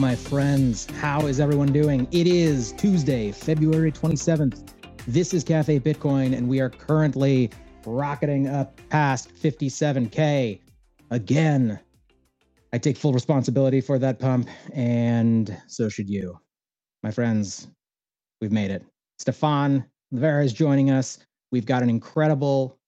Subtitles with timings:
[0.00, 0.86] My friends.
[0.92, 2.08] How is everyone doing?
[2.10, 4.66] It is Tuesday, February 27th.
[5.06, 7.50] This is Cafe Bitcoin, and we are currently
[7.84, 10.58] rocketing up past 57K
[11.10, 11.78] again.
[12.72, 16.40] I take full responsibility for that pump, and so should you.
[17.02, 17.68] My friends,
[18.40, 18.82] we've made it.
[19.18, 21.18] Stephan Livera is joining us.
[21.52, 22.78] We've got an incredible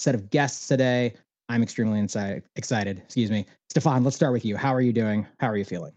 [0.00, 1.14] set of guests today.
[1.48, 2.98] I'm extremely inside, excited.
[2.98, 3.46] Excuse me.
[3.68, 4.56] Stephan, let's start with you.
[4.56, 5.24] How are you doing?
[5.38, 5.92] How are you feeling?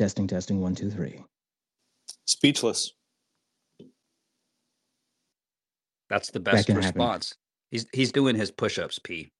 [0.00, 1.22] Testing, testing, one, two, three.
[2.24, 2.94] Speechless.
[6.08, 7.28] That's the best response.
[7.28, 7.38] Happen.
[7.70, 9.30] He's he's doing his push-ups, P.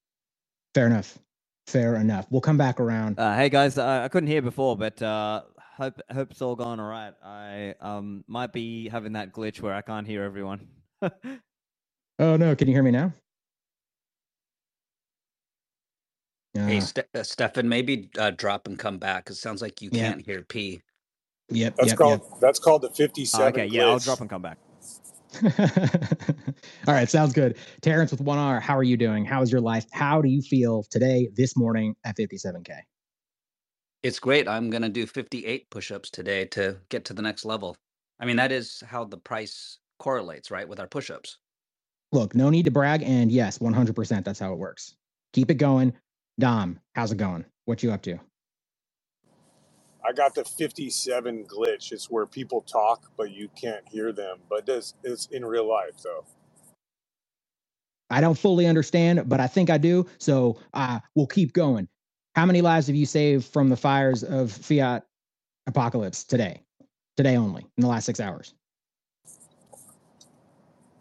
[0.74, 1.18] Fair enough.
[1.66, 2.26] Fair enough.
[2.28, 3.18] We'll come back around.
[3.18, 5.44] Uh, hey guys, uh, I couldn't hear before, but uh,
[5.78, 7.14] hope hope it's all gone all right.
[7.24, 10.68] I um might be having that glitch where I can't hear everyone.
[11.02, 12.54] oh no!
[12.54, 13.14] Can you hear me now?
[16.54, 19.26] Hey, Ste- uh, Stephan, maybe uh, drop and come back.
[19.26, 20.10] Cause it sounds like you yeah.
[20.10, 20.82] can't hear P.
[21.50, 22.40] Yep, that's yep, called yep.
[22.40, 23.48] that's called the fifty-seven.
[23.48, 23.72] okay, glitch.
[23.72, 24.58] yeah, I'll drop and come back.
[26.88, 27.56] All right, sounds good.
[27.82, 29.24] Terrence with one R, how are you doing?
[29.24, 29.86] How is your life?
[29.92, 32.80] How do you feel today, this morning at 57K?
[34.02, 34.48] It's great.
[34.48, 37.76] I'm going to do 58 push-ups today to get to the next level.
[38.18, 41.38] I mean, that is how the price correlates, right, with our push-ups.
[42.12, 44.96] Look, no need to brag and yes, 100% that's how it works.
[45.32, 45.92] Keep it going.
[46.40, 47.44] Dom, how's it going?
[47.66, 48.18] What you up to?
[50.02, 51.92] I got the 57 glitch.
[51.92, 55.92] It's where people talk but you can't hear them, but this is in real life
[56.02, 56.24] though.
[58.08, 60.06] I don't fully understand, but I think I do.
[60.18, 61.86] So uh, we'll keep going.
[62.34, 65.04] How many lives have you saved from the fires of fiat
[65.66, 66.62] apocalypse today?
[67.16, 68.54] Today only, in the last six hours?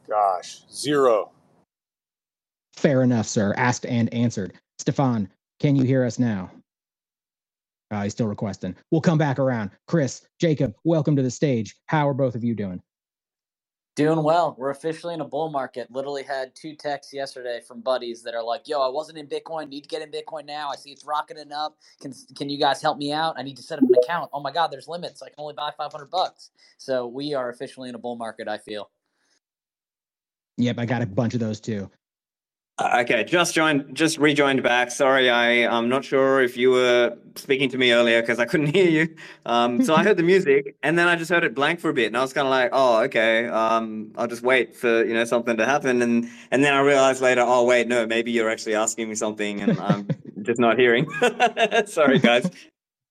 [0.07, 1.31] Gosh, zero.
[2.75, 3.53] Fair enough, sir.
[3.55, 4.53] Asked and answered.
[4.79, 5.29] Stephan,
[5.59, 6.49] can you hear us now?
[7.91, 8.75] Uh, he's still requesting.
[8.91, 9.71] We'll come back around.
[9.87, 11.75] Chris, Jacob, welcome to the stage.
[11.87, 12.81] How are both of you doing?
[13.95, 14.55] Doing well.
[14.57, 15.91] We're officially in a bull market.
[15.91, 19.67] Literally had two texts yesterday from buddies that are like, "Yo, I wasn't in Bitcoin.
[19.67, 20.69] Need to get in Bitcoin now.
[20.69, 21.77] I see it's rocketing up.
[21.99, 23.37] Can can you guys help me out?
[23.37, 24.29] I need to set up an account.
[24.31, 25.21] Oh my God, there's limits.
[25.21, 26.51] I can only buy 500 bucks.
[26.77, 28.47] So we are officially in a bull market.
[28.47, 28.89] I feel.
[30.57, 31.89] Yep, I got a bunch of those too.
[32.79, 34.89] Uh, okay, just joined, just rejoined back.
[34.91, 38.67] Sorry, I I'm not sure if you were speaking to me earlier because I couldn't
[38.75, 39.15] hear you.
[39.45, 41.93] Um, so I heard the music and then I just heard it blank for a
[41.93, 43.47] bit, and I was kind of like, oh, okay.
[43.47, 47.21] Um, I'll just wait for you know something to happen, and and then I realized
[47.21, 50.07] later, oh wait, no, maybe you're actually asking me something, and I'm
[50.43, 51.07] just not hearing.
[51.85, 52.49] Sorry, guys.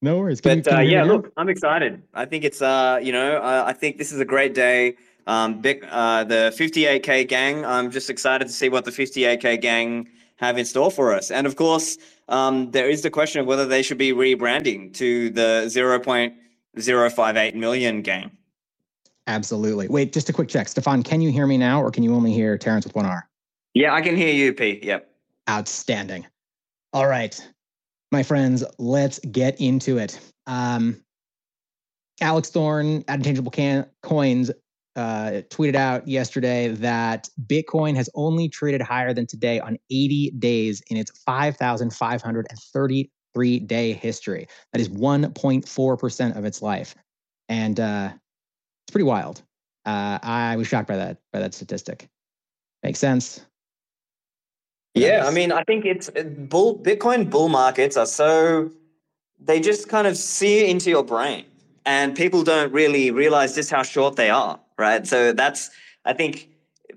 [0.01, 0.41] No worries.
[0.41, 2.03] Can but you, uh, yeah, look, I'm excited.
[2.15, 4.97] I think it's uh, you know, uh, I think this is a great day.
[5.29, 10.09] Um, Bic, uh, the 58K gang, I'm just excited to see what the 58K gang
[10.37, 11.31] have in store for us.
[11.31, 15.29] And of course, um, there is the question of whether they should be rebranding to
[15.29, 18.31] the 0.058 million gang.
[19.27, 19.87] Absolutely.
[19.89, 20.67] Wait, just a quick check.
[20.67, 23.29] Stephan, can you hear me now or can you only hear Terrence with one R?
[23.75, 24.81] Yeah, I can hear you, P.
[24.83, 25.11] Yep.
[25.51, 26.27] Outstanding.
[26.95, 27.39] All right,
[28.13, 30.19] my friends, let's get into it.
[30.47, 31.05] Um,
[32.23, 34.51] Alex Thorn at Intangible Can- Coins
[34.99, 40.83] uh, tweeted out yesterday that Bitcoin has only traded higher than today on 80 days
[40.91, 44.49] in its 5,533 day history.
[44.73, 46.97] That is 1.4% of its life.
[47.49, 49.43] And uh, it's pretty wild.
[49.87, 52.09] Uh, I was shocked by that by that statistic.
[52.83, 53.47] Makes sense.
[54.95, 58.73] Yeah, I mean, I think it's uh, bull Bitcoin bull markets are so
[59.39, 61.45] they just kind of sear into your brain,
[61.87, 65.07] and people don't really realize just how short they are right?
[65.07, 65.71] So that's
[66.05, 66.49] I think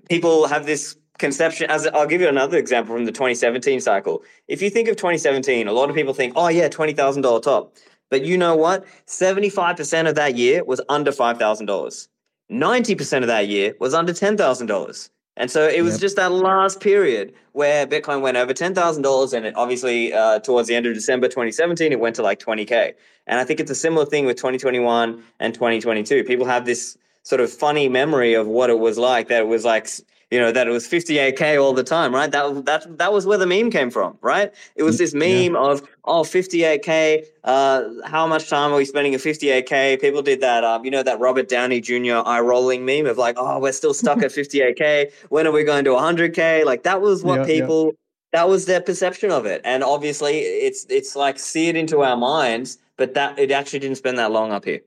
[0.08, 4.22] people have this conception as I'll give you another example from the 2017 cycle.
[4.48, 7.40] If you think of 2017, a lot of people think, oh yeah, twenty thousand dollar
[7.40, 7.76] top.
[8.10, 8.84] But you know what?
[9.06, 12.08] 75% of that year was under $5,000.
[12.50, 15.08] 90% of that year was under $10,000.
[15.38, 16.00] And so it was Yep.
[16.02, 19.32] just that last period where Bitcoin went over $10,000.
[19.32, 22.92] And it obviously, uh, towards the end of December 2017, it went to like 20K.
[23.26, 26.22] And I think it's a similar thing with 2021 and 2022.
[26.24, 29.64] People have this sort of funny memory of what it was like, that it was
[29.64, 29.88] like,
[30.30, 32.30] you know, that it was 58K all the time, right?
[32.30, 34.52] That, that, that was where the meme came from, right?
[34.76, 35.48] It was this Yeah.
[35.50, 40.00] meme of, oh, 58K, uh, how much time are we spending at 58K?
[40.00, 42.22] People did that, um, you know, that Robert Downey Jr.
[42.24, 45.12] eye rolling meme of like, oh, we're still stuck at 58K.
[45.28, 46.64] When are we going to 100K?
[46.64, 47.60] Like that was what Yeah, yeah.
[47.60, 47.92] people,
[48.32, 49.60] that was their perception of it.
[49.64, 54.18] And obviously it's, it's like seared into our minds, but that it actually didn't spend
[54.18, 54.80] that long up here.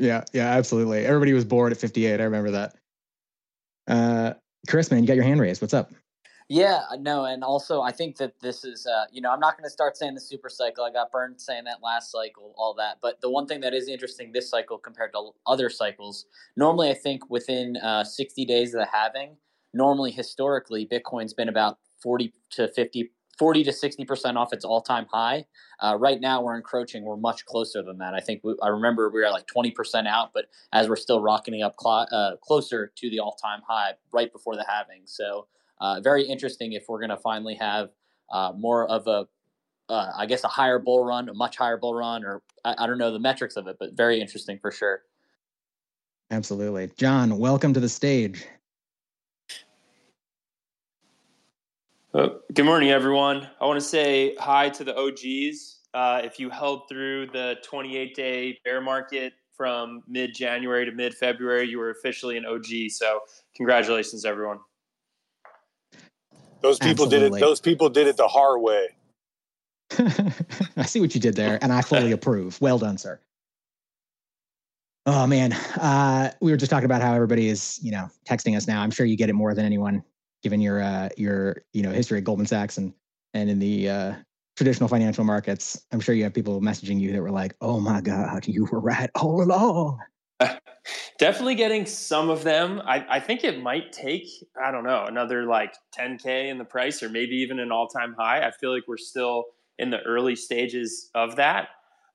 [0.00, 1.04] Yeah, yeah, absolutely.
[1.04, 2.20] Everybody was bored at 58.
[2.20, 2.74] I remember that.
[3.86, 4.32] Uh,
[4.66, 5.60] Chris, man, you got your hand raised.
[5.60, 5.92] What's up?
[6.48, 9.64] Yeah, no, and also I think that this is, uh, you know, I'm not going
[9.64, 10.84] to start saying the super cycle.
[10.84, 12.96] I got burned saying that last cycle, all that.
[13.02, 16.24] But the one thing that is interesting this cycle compared to other cycles,
[16.56, 19.36] normally I think within uh, 60 days of the halving,
[19.74, 25.06] normally historically Bitcoin's been about 40 to 50, 40 to 60 percent off its all-time
[25.10, 25.46] high.
[25.82, 27.04] Uh, right now we're encroaching.
[27.04, 28.12] We're much closer than that.
[28.12, 30.44] I think we, I remember we were like 20 percent out, but
[30.74, 34.64] as we're still rocketing up cl- uh, closer to the all-time high right before the
[34.68, 35.02] halving.
[35.06, 35.46] So
[35.80, 37.88] uh, very interesting if we're going to finally have
[38.30, 39.26] uh, more of a,
[39.90, 42.86] uh, I guess, a higher bull run, a much higher bull run, or I, I
[42.86, 45.00] don't know the metrics of it, but very interesting for sure.
[46.30, 46.90] Absolutely.
[46.98, 48.44] John, welcome to the stage.
[52.12, 53.48] Uh, good morning, everyone.
[53.60, 55.78] I want to say hi to the OGs.
[55.94, 61.14] Uh, if you held through the 28 day bear market from mid January to mid
[61.14, 62.66] February, you were officially an OG.
[62.88, 63.20] So,
[63.54, 64.58] congratulations, everyone.
[66.62, 67.30] Those people Absolutely.
[67.30, 67.40] did it.
[67.46, 68.88] Those people did it the hard way.
[70.76, 72.60] I see what you did there, and I fully approve.
[72.60, 73.20] Well done, sir.
[75.06, 78.66] Oh man, uh, we were just talking about how everybody is, you know, texting us
[78.66, 78.82] now.
[78.82, 80.02] I'm sure you get it more than anyone,
[80.42, 82.92] given your uh, your you know history at Goldman Sachs and
[83.34, 84.14] and in the uh,
[84.56, 85.84] traditional financial markets.
[85.92, 88.80] I'm sure you have people messaging you that were like, "Oh my God, you were
[88.80, 89.98] right all along."
[91.18, 92.80] Definitely getting some of them.
[92.84, 94.26] I, I think it might take,
[94.62, 98.14] I don't know, another like 10K in the price or maybe even an all time
[98.18, 98.46] high.
[98.46, 99.44] I feel like we're still
[99.78, 101.68] in the early stages of that.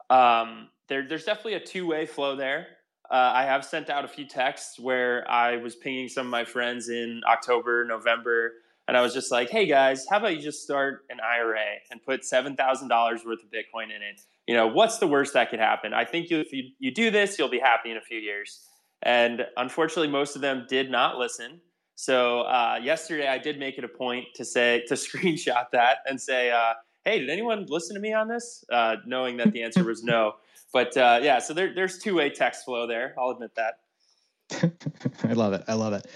[0.10, 2.68] Um, there, there's definitely a two way flow there.
[3.12, 6.46] Uh, I have sent out a few texts where I was pinging some of my
[6.46, 8.54] friends in October, November,
[8.88, 12.04] and I was just like, hey guys, how about you just start an IRA and
[12.04, 12.56] put $7,000
[13.26, 14.22] worth of Bitcoin in it?
[14.48, 15.94] You know, what's the worst that could happen?
[15.94, 18.68] I think you, if you, you do this, you'll be happy in a few years.
[19.02, 21.62] And unfortunately, most of them did not listen.
[21.96, 26.20] So uh, yesterday, I did make it a point to say to screenshot that and
[26.20, 26.74] say, uh,
[27.06, 30.34] "Hey, did anyone listen to me on this?" Uh, knowing that the answer was no.
[30.74, 33.16] But uh, yeah, so there, there's two way text flow there.
[33.18, 33.80] I'll admit that.
[35.24, 35.64] I love it.
[35.68, 36.08] I love it.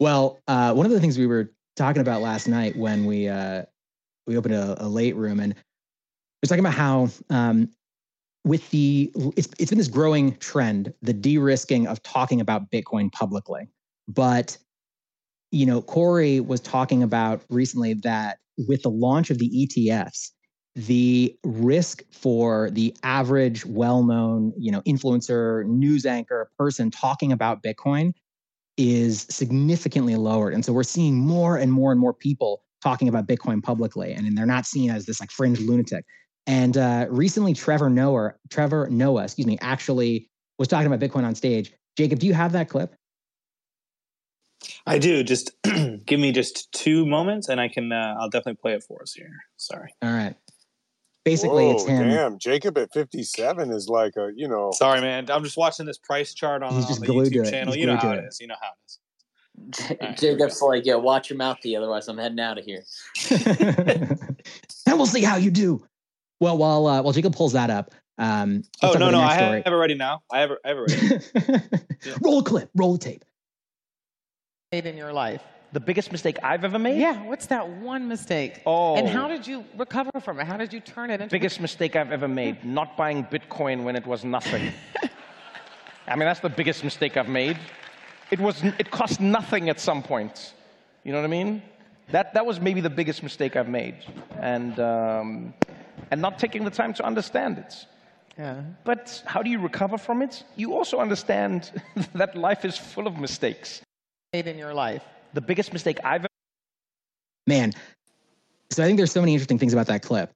[0.00, 3.62] Well, uh, one of the things we were talking about last night when we uh,
[4.26, 5.60] we opened a, a late room and we
[6.42, 7.70] was talking about how um,
[8.44, 13.68] with the it's, it's been this growing trend, the de-risking of talking about Bitcoin publicly.
[14.06, 14.56] But
[15.50, 20.30] you know, Corey was talking about recently that with the launch of the ETFs,
[20.86, 28.12] the risk for the average well-known, you know, influencer, news anchor person talking about Bitcoin
[28.76, 30.54] is significantly lowered.
[30.54, 34.24] And so we're seeing more and more and more people talking about Bitcoin publicly, and,
[34.24, 36.04] and they're not seen as this like fringe lunatic.
[36.46, 40.30] And uh, recently, Trevor Noah, Trevor Noah, excuse me, actually
[40.60, 41.72] was talking about Bitcoin on stage.
[41.96, 42.94] Jacob, do you have that clip?
[44.86, 45.24] I do.
[45.24, 45.50] Just
[46.06, 47.90] give me just two moments, and I can.
[47.90, 49.30] Uh, I'll definitely play it for us here.
[49.56, 49.92] Sorry.
[50.02, 50.36] All right.
[51.28, 52.08] Basically, Whoa, it's him.
[52.08, 54.70] Damn, Jacob at 57 is like a, you know.
[54.72, 55.30] Sorry, man.
[55.30, 57.50] I'm just watching this price chart on, He's on just the glued to YouTube it.
[57.50, 57.74] channel.
[57.74, 58.28] He's You know glued how to it it.
[58.28, 58.40] is.
[58.40, 58.98] You know how it is.
[59.88, 62.82] J- right, Jacob's like, yeah, watch your mouth, T, otherwise I'm heading out of here.
[63.30, 65.84] and we'll see how you do.
[66.40, 69.62] Well, while uh, while Jacob pulls that up, um, Oh no, no, I have, story.
[69.66, 70.22] have it ready now.
[70.32, 70.58] I have it.
[70.64, 72.18] I have it ready.
[72.22, 73.24] roll a clip, roll the tape.
[74.72, 75.42] made in your life?
[75.72, 76.98] The biggest mistake I've ever made?
[76.98, 78.62] Yeah, what's that one mistake?
[78.64, 78.96] Oh.
[78.96, 80.46] And how did you recover from it?
[80.46, 83.94] How did you turn it into Biggest mistake I've ever made, not buying Bitcoin when
[83.94, 84.72] it was nothing.
[86.08, 87.58] I mean, that's the biggest mistake I've made.
[88.30, 90.54] It was it cost nothing at some point.
[91.04, 91.62] You know what I mean?
[92.12, 93.96] That that was maybe the biggest mistake I've made,
[94.40, 95.54] and um,
[96.10, 97.74] and not taking the time to understand it.
[98.38, 98.62] Yeah.
[98.84, 100.44] But how do you recover from it?
[100.56, 101.70] You also understand
[102.14, 103.82] that life is full of mistakes.
[104.32, 105.02] made in your life?
[105.34, 106.28] The biggest mistake I've ever
[107.46, 107.72] man.
[108.70, 110.30] So I think there's so many interesting things about that clip.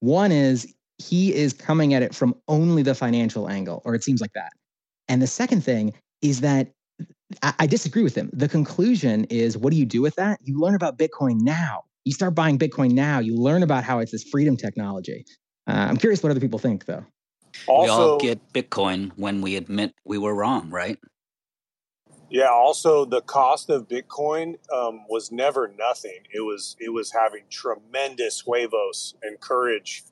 [0.00, 4.20] One is he is coming at it from only the financial angle, or it seems
[4.20, 4.50] like that.
[5.08, 6.72] And the second thing is that
[7.42, 8.30] I, I disagree with him.
[8.32, 10.40] The conclusion is what do you do with that?
[10.42, 11.82] You learn about Bitcoin now.
[12.04, 13.18] You start buying Bitcoin now.
[13.18, 15.24] You learn about how it's this freedom technology.
[15.66, 17.04] Uh, I'm curious what other people think, though.
[17.68, 20.98] we all get Bitcoin when we admit we were wrong, right?
[22.30, 22.48] Yeah.
[22.48, 26.18] Also, the cost of Bitcoin um, was never nothing.
[26.32, 30.04] It was it was having tremendous huevos and courage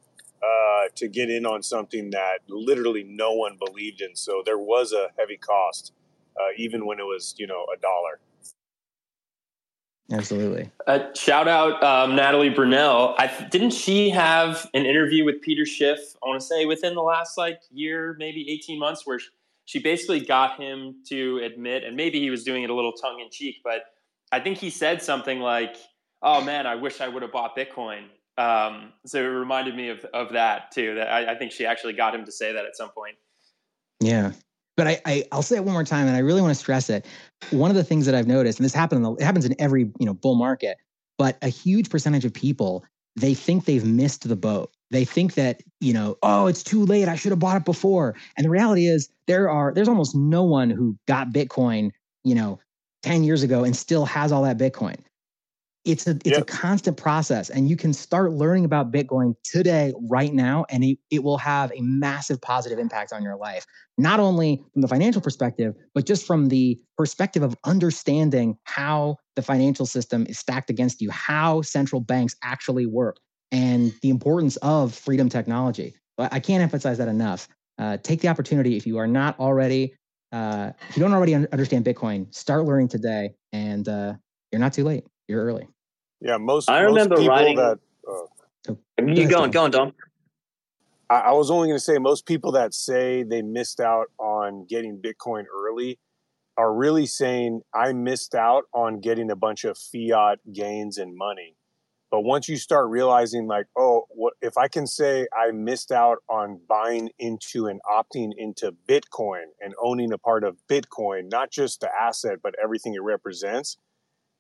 [0.42, 4.14] uh, to get in on something that literally no one believed in.
[4.14, 5.92] So there was a heavy cost,
[6.38, 8.21] uh, even when it was you know a dollar.
[10.12, 10.71] Absolutely.
[10.87, 13.14] Uh, shout out um, Natalie Brunell.
[13.16, 15.99] I didn't she have an interview with Peter Schiff?
[16.23, 19.30] I want to say within the last like year, maybe eighteen months, where she
[19.73, 23.28] basically got him to admit, and maybe he was doing it a little tongue in
[23.30, 23.85] cheek, but
[24.33, 25.76] I think he said something like,
[26.23, 30.04] "Oh man, I wish I would have bought Bitcoin." Um, so it reminded me of
[30.12, 30.94] of that too.
[30.97, 33.16] That I, I think she actually got him to say that at some point.
[34.00, 34.33] Yeah.
[34.76, 36.90] But I, I I'll say it one more time, and I really want to stress
[36.90, 37.06] it.
[37.50, 40.06] One of the things that I've noticed, and this happens, it happens in every you
[40.06, 40.78] know bull market,
[41.16, 42.85] but a huge percentage of people
[43.16, 44.73] they think they've missed the boat.
[44.95, 47.09] They think that you know, oh, it's too late.
[47.09, 48.15] I should have bought it before.
[48.37, 51.91] And the reality is, there are there's almost no one who got Bitcoin,
[52.23, 52.61] you know,
[53.03, 54.97] ten years ago and still has all that Bitcoin.
[55.85, 60.33] It's a it's a constant process, and you can start learning about Bitcoin today, right
[60.33, 63.67] now, and it, it will have a massive positive impact on your life
[63.99, 69.43] not only from the financial perspective, but just from the perspective of understanding how the
[69.43, 73.19] financial system is stacked against you, how central banks actually work,
[73.54, 75.94] and the importance of freedom technology.
[76.16, 77.49] But I can't emphasize that enough.
[77.78, 79.94] Uh, take the opportunity if you are not already,
[80.32, 84.14] uh, if you don't already un- understand Bitcoin, start learning today, and uh,
[84.50, 85.04] you're not too late.
[85.28, 85.68] You're early.
[86.20, 87.78] Yeah, most I most remember people writing- that.
[88.08, 88.26] Uh,
[88.66, 89.92] So, You go on, go on, Dom.
[91.11, 94.66] I, I was only going to say most people that say they missed out on
[94.68, 95.99] getting Bitcoin early
[96.56, 101.56] are really saying I missed out on getting a bunch of fiat gains and money.
[102.14, 106.18] But once you start realizing, like, oh, what if I can say I missed out
[106.28, 111.80] on buying into and opting into Bitcoin and owning a part of Bitcoin, not just
[111.80, 113.78] the asset but everything it represents,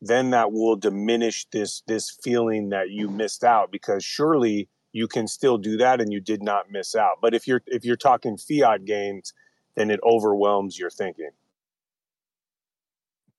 [0.00, 5.26] then that will diminish this this feeling that you missed out because surely you can
[5.26, 7.16] still do that and you did not miss out.
[7.20, 9.34] But if you're if you're talking fiat gains,
[9.74, 11.30] then it overwhelms your thinking.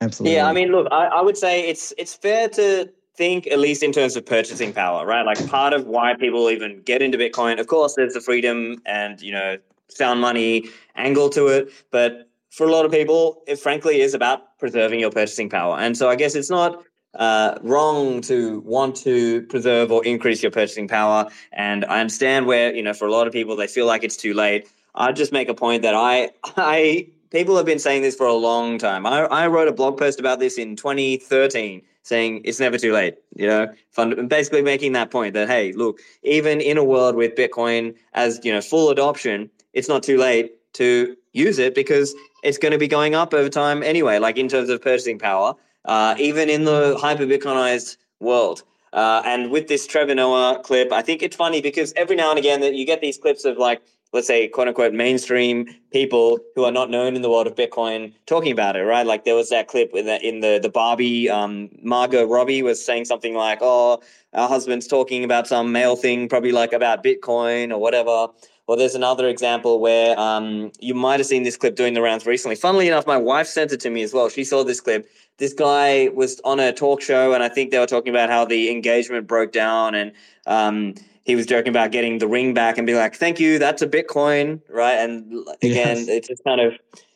[0.02, 0.36] Absolutely.
[0.36, 3.84] Yeah, I mean, look, I, I would say it's it's fair to think at least
[3.84, 5.26] in terms of purchasing power, right?
[5.26, 9.22] Like part of why people even get into Bitcoin, of course, there's the freedom and
[9.22, 9.58] you know
[9.90, 14.58] sound money angle to it, but for a lot of people, it frankly is about
[14.60, 15.78] preserving your purchasing power.
[15.78, 20.52] And so I guess it's not uh, wrong to want to preserve or increase your
[20.52, 21.28] purchasing power.
[21.52, 24.18] And I understand where you know for a lot of people they feel like it's
[24.18, 24.68] too late.
[24.96, 28.34] I just make a point that I I people have been saying this for a
[28.34, 29.06] long time.
[29.06, 33.16] I, I wrote a blog post about this in 2013 saying it's never too late,
[33.36, 37.34] you know, fund, basically making that point that, hey, look, even in a world with
[37.34, 42.60] Bitcoin as, you know, full adoption, it's not too late to use it because it's
[42.60, 46.14] going to be going up over time anyway, like in terms of purchasing power, uh,
[46.20, 48.62] even in the hyper Bitcoinized world.
[48.94, 52.38] Uh, and with this Trevor Noah clip, I think it's funny because every now and
[52.38, 53.82] again that you get these clips of like,
[54.14, 58.14] let's say, quote unquote, mainstream people who are not known in the world of Bitcoin
[58.26, 59.06] talking about it, right?
[59.06, 62.84] Like there was that clip in the in the the Barbie, um, Margot Robbie was
[62.84, 64.02] saying something like, "Oh,
[64.34, 68.28] our husband's talking about some male thing, probably like about Bitcoin or whatever."
[68.68, 72.26] Well, there's another example where um, you might have seen this clip doing the rounds
[72.26, 72.56] recently.
[72.56, 74.28] Funnily enough, my wife sent it to me as well.
[74.28, 75.08] She saw this clip.
[75.38, 78.44] This guy was on a talk show, and I think they were talking about how
[78.44, 80.14] the engagement broke down, and
[80.48, 83.82] um, he was joking about getting the ring back and be like, "Thank you, that's
[83.82, 84.94] a Bitcoin," right?
[84.96, 86.08] And again, Yes.
[86.08, 86.74] it just kind of,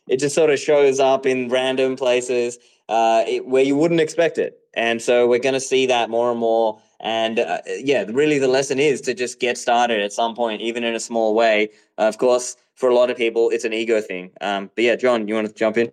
[0.07, 2.57] it just sort of shows up in random places
[2.89, 6.31] uh, it, where you wouldn't expect it, and so we're going to see that more
[6.31, 6.79] and more.
[6.99, 10.83] And uh, yeah, really, the lesson is to just get started at some point, even
[10.83, 11.69] in a small way.
[11.97, 14.31] of course, for a lot of people, it's an ego thing.
[14.41, 15.91] Um, but yeah, John, you want to jump in?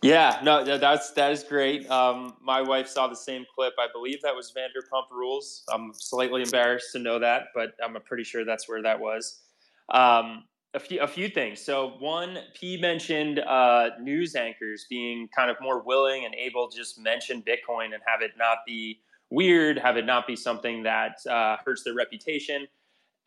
[0.00, 1.90] Yeah, no, that's that is great.
[1.90, 3.74] Um, my wife saw the same clip.
[3.80, 5.64] I believe that was Vanderpump Rules.
[5.72, 9.40] I'm slightly embarrassed to know that, but I'm pretty sure that's where that was.
[9.88, 11.60] Um, a few a few things.
[11.60, 16.76] So one, P mentioned uh, news anchors being kind of more willing and able to
[16.76, 19.00] just mention Bitcoin and have it not be
[19.30, 22.68] weird, have it not be something that uh, hurts their reputation.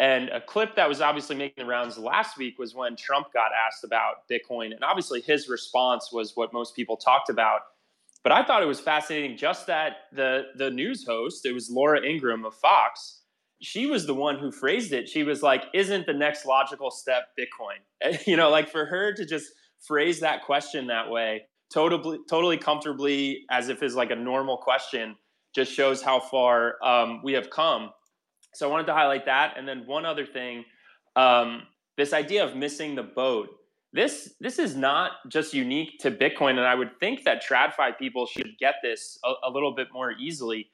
[0.02, 3.52] And a clip that was obviously making the rounds last week was when Trump got
[3.68, 4.74] asked about Bitcoin.
[4.74, 7.62] And obviously his response was what most people talked about.
[8.24, 12.04] But I thought it was fascinating just that the the news host, it was Laura
[12.04, 13.22] Ingraham of Fox,
[13.62, 15.08] she was the one who phrased it.
[15.08, 19.24] She was like, "Isn't the next logical step Bitcoin?" you know, like for her to
[19.24, 19.52] just
[19.88, 25.16] phrase that question that way, totally, totally comfortably, as if it's like a normal question,
[25.54, 27.92] just shows how far um, we have come.
[28.54, 30.66] So I wanted to highlight that, and then one other thing,
[31.16, 31.64] um,
[31.98, 33.50] this idea of missing the boat.
[33.94, 38.26] This this is not just unique to Bitcoin, and I would think that TradFi people
[38.26, 40.72] should get this a, a little bit more easily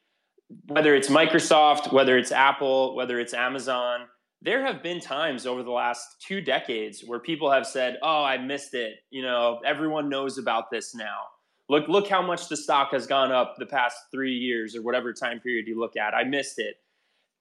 [0.68, 4.02] whether it's Microsoft, whether it's Apple, whether it's Amazon,
[4.42, 8.38] there have been times over the last two decades where people have said, "Oh, I
[8.38, 11.26] missed it." You know, everyone knows about this now.
[11.70, 15.12] Look, look how much the stock has gone up the past three years or whatever
[15.12, 16.14] time period you look at.
[16.14, 16.76] I missed it.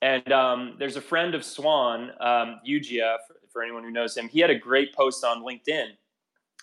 [0.03, 4.29] And um, there's a friend of Swan, um, for, for anyone who knows him.
[4.29, 5.91] He had a great post on LinkedIn.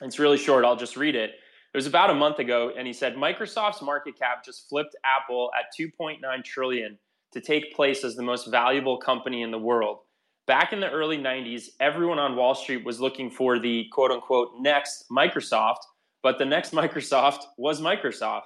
[0.02, 0.66] It's really short.
[0.66, 1.32] I'll just read it.
[1.32, 5.50] It was about a month ago, and he said Microsoft's market cap just flipped Apple
[5.58, 7.00] at 2.9 trillion
[7.32, 10.00] to take place as the most valuable company in the world.
[10.46, 14.52] Back in the early 90s, everyone on Wall Street was looking for the quote unquote
[14.60, 15.80] next Microsoft,
[16.22, 18.44] but the next Microsoft was Microsoft.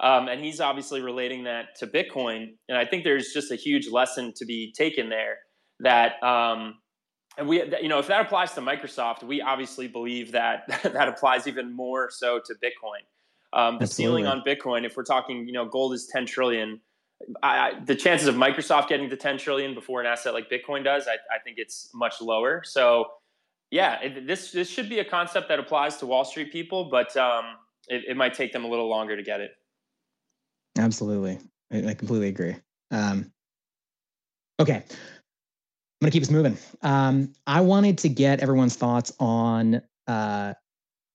[0.00, 2.54] Um, and he's obviously relating that to Bitcoin.
[2.68, 5.38] And I think there's just a huge lesson to be taken there
[5.80, 6.76] that um,
[7.36, 11.46] and we you know if that applies to microsoft we obviously believe that that applies
[11.46, 13.00] even more so to bitcoin.
[13.52, 16.80] Um, the ceiling on bitcoin if we're talking you know gold is 10 trillion
[17.42, 21.08] I, the chances of microsoft getting to 10 trillion before an asset like bitcoin does
[21.08, 22.62] i, I think it's much lower.
[22.64, 23.06] So
[23.70, 27.16] yeah it, this this should be a concept that applies to wall street people but
[27.16, 27.44] um,
[27.88, 29.52] it, it, might take them a little longer to get it
[30.78, 31.38] absolutely
[31.72, 32.56] i, I completely agree
[32.90, 33.30] um,
[34.60, 34.84] okay
[36.00, 36.56] I'm going to keep us moving.
[36.82, 40.54] Um, I wanted to get everyone's thoughts on uh,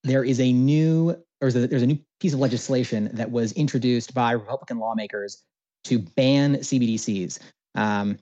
[0.03, 3.51] there is a new or there's a, there's a new piece of legislation that was
[3.53, 5.43] introduced by Republican lawmakers
[5.85, 7.39] to ban CBDCs.
[7.75, 8.17] Um,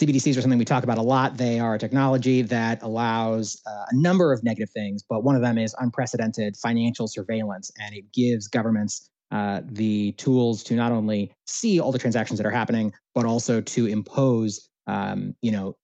[0.00, 1.36] CBDCs are something we talk about a lot.
[1.36, 5.42] They are a technology that allows uh, a number of negative things, but one of
[5.42, 11.32] them is unprecedented financial surveillance, and it gives governments uh, the tools to not only
[11.46, 15.74] see all the transactions that are happening, but also to impose, um, you know,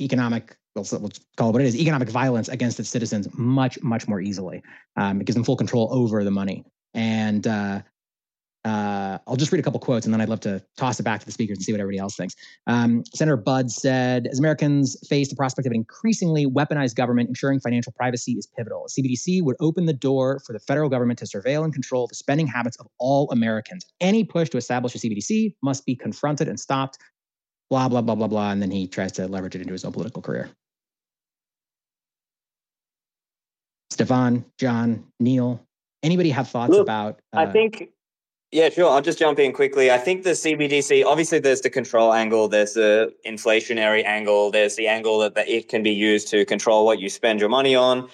[0.00, 4.06] economic we'll, we'll call it what it is economic violence against its citizens much much
[4.06, 4.62] more easily.
[4.96, 6.64] Um, it gives them full control over the money.
[6.94, 7.82] And uh,
[8.64, 11.20] uh, I'll just read a couple quotes and then I'd love to toss it back
[11.20, 12.34] to the speakers and see what everybody else thinks.
[12.66, 17.60] Um, Senator Budd said, as Americans face the prospect of an increasingly weaponized government, ensuring
[17.60, 18.84] financial privacy is pivotal.
[18.86, 22.14] A CBDC would open the door for the federal government to surveil and control the
[22.14, 23.86] spending habits of all Americans.
[24.00, 26.98] Any push to establish a CBDC must be confronted and stopped
[27.70, 28.50] blah, blah, blah, blah, blah.
[28.50, 30.50] And then he tries to leverage it into his own political career.
[33.90, 35.66] Stephan, John, Neil,
[36.02, 37.20] anybody have thoughts Look, about?
[37.34, 37.90] Uh, I think,
[38.52, 38.90] yeah, sure.
[38.90, 39.92] I'll just jump in quickly.
[39.92, 44.88] I think the CBDC, obviously, there's the control angle, there's the inflationary angle, there's the
[44.88, 48.08] angle that, that it can be used to control what you spend your money on.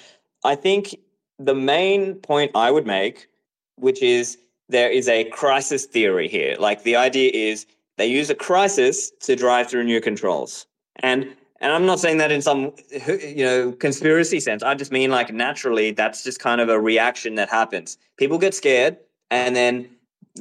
[0.45, 0.95] I think
[1.39, 3.29] the main point I would make,
[3.77, 4.37] which is
[4.69, 6.57] there is a crisis theory here.
[6.59, 10.67] Like the idea is they use a crisis to drive through new controls.
[10.97, 12.73] And and I'm not saying that in some
[13.07, 14.63] you know conspiracy sense.
[14.63, 17.97] I just mean like naturally that's just kind of a reaction that happens.
[18.19, 18.99] People get scared
[19.31, 19.89] and then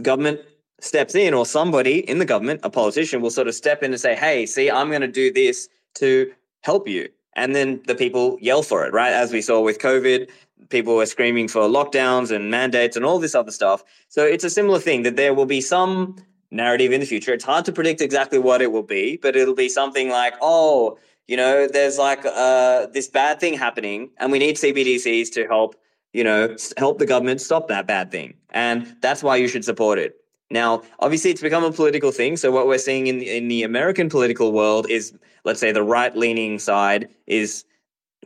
[0.01, 0.41] government
[0.79, 4.01] steps in or somebody in the government, a politician will sort of step in and
[4.01, 6.31] say, "Hey, see, I'm going to do this to
[6.61, 9.11] help you." And then the people yell for it, right?
[9.11, 10.29] As we saw with COVID,
[10.69, 13.83] people were screaming for lockdowns and mandates and all this other stuff.
[14.09, 16.15] So it's a similar thing that there will be some
[16.51, 17.33] narrative in the future.
[17.33, 20.97] It's hard to predict exactly what it will be, but it'll be something like, oh,
[21.27, 25.75] you know, there's like uh, this bad thing happening, and we need CBDCs to help,
[26.15, 29.99] you know, help the government stop that bad thing, and that's why you should support
[29.99, 30.15] it.
[30.49, 32.37] Now, obviously, it's become a political thing.
[32.37, 36.15] So what we're seeing in in the American political world is, let's say, the right
[36.15, 37.65] leaning side is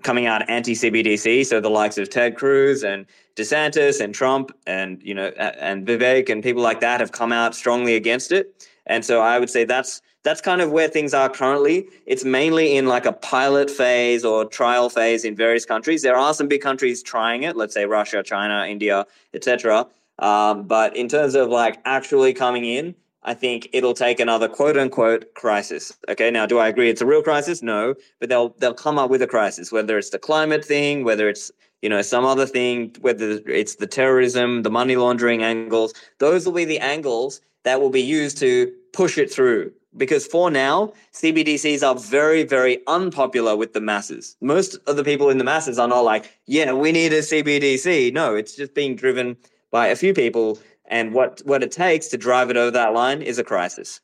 [0.04, 1.48] coming out anti CBDC.
[1.48, 6.30] So the likes of Ted Cruz and DeSantis and Trump and you know and Vivek
[6.30, 8.70] and people like that have come out strongly against it.
[8.86, 11.88] And so I would say that's that's kind of where things are currently.
[12.06, 16.02] It's mainly in like a pilot phase or trial phase in various countries.
[16.02, 19.88] There are some big countries trying it, let's say Russia, China, India, etc.
[20.20, 24.78] Um, but in terms of like actually coming in, I think it'll take another quote
[24.78, 25.98] unquote crisis.
[26.10, 27.62] Okay, now do I agree it's a real crisis?
[27.62, 31.30] No, but they'll they'll come up with a crisis, whether it's the climate thing, whether
[31.30, 31.52] it's
[31.82, 35.94] you know some other thing, whether it's the terrorism, the money laundering angles.
[36.20, 39.72] Those will be the angles that will be used to push it through.
[39.98, 44.38] Because for now, CBDCs are very, very unpopular with the masses.
[44.40, 48.14] Most of the people in the masses are not like, yeah, we need a CBDC.
[48.14, 49.36] No, it's just being driven
[49.72, 53.22] by a few people And what what it takes to drive it over that line
[53.22, 54.02] is a crisis.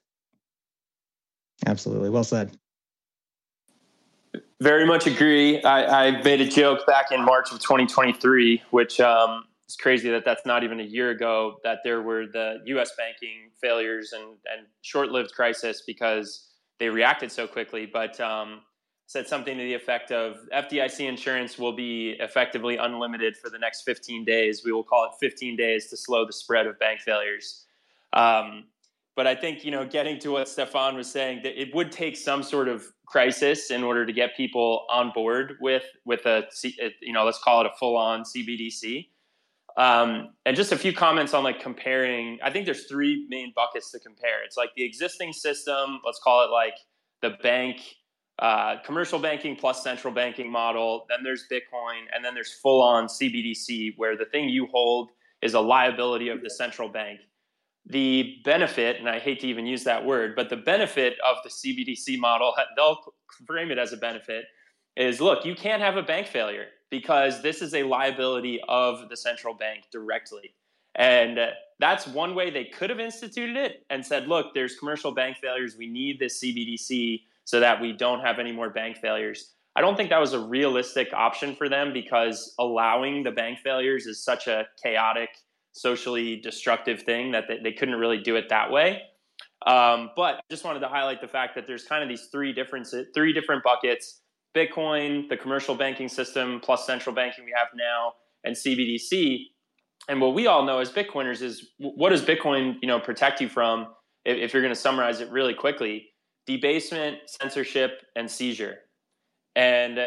[1.66, 2.10] Absolutely.
[2.10, 2.58] Well said.
[4.62, 5.62] Very much agree.
[5.64, 10.26] I, I made a joke back in March of 2023, which um, is crazy that
[10.26, 12.92] that's not even a year ago, that there were the U.S.
[12.98, 16.50] banking failures and, and short lived crisis because
[16.80, 17.86] they reacted so quickly.
[17.92, 18.62] But um,
[19.08, 23.84] said something to the effect of FDIC insurance will be effectively unlimited for the next
[23.84, 24.64] 15 days.
[24.66, 27.66] We will call it 15 days to slow the spread of bank failures.
[28.14, 28.66] Um,
[29.16, 32.18] but I think you know, getting to what Stephan was saying, that it would take
[32.18, 36.44] some sort of crisis in order to get people on board with with a
[37.02, 39.08] you know, let's call it a full on CBDC.
[39.78, 42.40] Um, and just a few comments on like comparing.
[42.44, 44.44] I think there's three main buckets to compare.
[44.46, 46.00] It's like the existing system.
[46.06, 46.76] Let's call it like
[47.22, 47.82] the bank,
[48.40, 51.06] uh, commercial banking plus central banking model.
[51.10, 55.10] Then there's Bitcoin, and then there's full on CBDC, where the thing you hold
[55.42, 57.20] is a liability of the central bank
[57.88, 61.50] the benefit, and I hate to even use that word, but the benefit of the
[61.50, 63.00] CBDC model, they'll
[63.46, 64.46] frame it as a benefit,
[64.98, 66.68] is look, you can't have a bank failure
[67.00, 70.56] because this is a liability of the central bank directly.
[70.96, 71.38] And
[71.78, 75.76] that's one way they could have instituted it and said, look, there's commercial bank failures.
[75.78, 79.52] We need this CBDC so that we don't have any more bank failures.
[79.76, 84.06] I don't think that was a realistic option for them because allowing the bank failures
[84.06, 85.30] is such a chaotic
[85.74, 89.02] socially destructive thing that they, they couldn't really do it that way.
[89.68, 92.88] Um, but just wanted to highlight the fact that there's kind of these three different
[93.14, 94.22] three different buckets:
[94.56, 98.14] Bitcoin, the commercial banking system, plus central banking we have now,
[98.44, 99.46] and CBDC.
[100.08, 103.50] And what we all know as Bitcoiners is what does Bitcoin, you know, protect you
[103.50, 103.88] from?
[104.24, 106.08] If, if you're going to summarize it really quickly,
[106.46, 108.78] debasement, censorship, and seizure.
[109.56, 109.98] And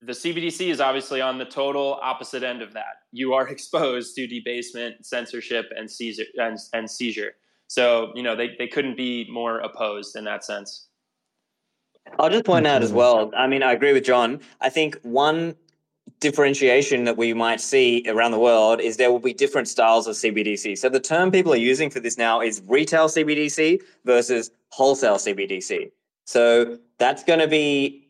[0.00, 3.02] the CBDC is obviously on the total opposite end of that.
[3.12, 6.24] You are exposed to debasement, censorship, and seizure.
[6.36, 7.32] And, and seizure.
[7.68, 10.87] So you know they, they couldn't be more opposed in that sense.
[12.18, 13.30] I'll just point out as well.
[13.36, 14.40] I mean, I agree with John.
[14.60, 15.54] I think one
[16.20, 20.16] differentiation that we might see around the world is there will be different styles of
[20.16, 20.76] CBDC.
[20.76, 25.90] So the term people are using for this now is retail CBDC versus wholesale CBDC.
[26.24, 28.08] So that's going to be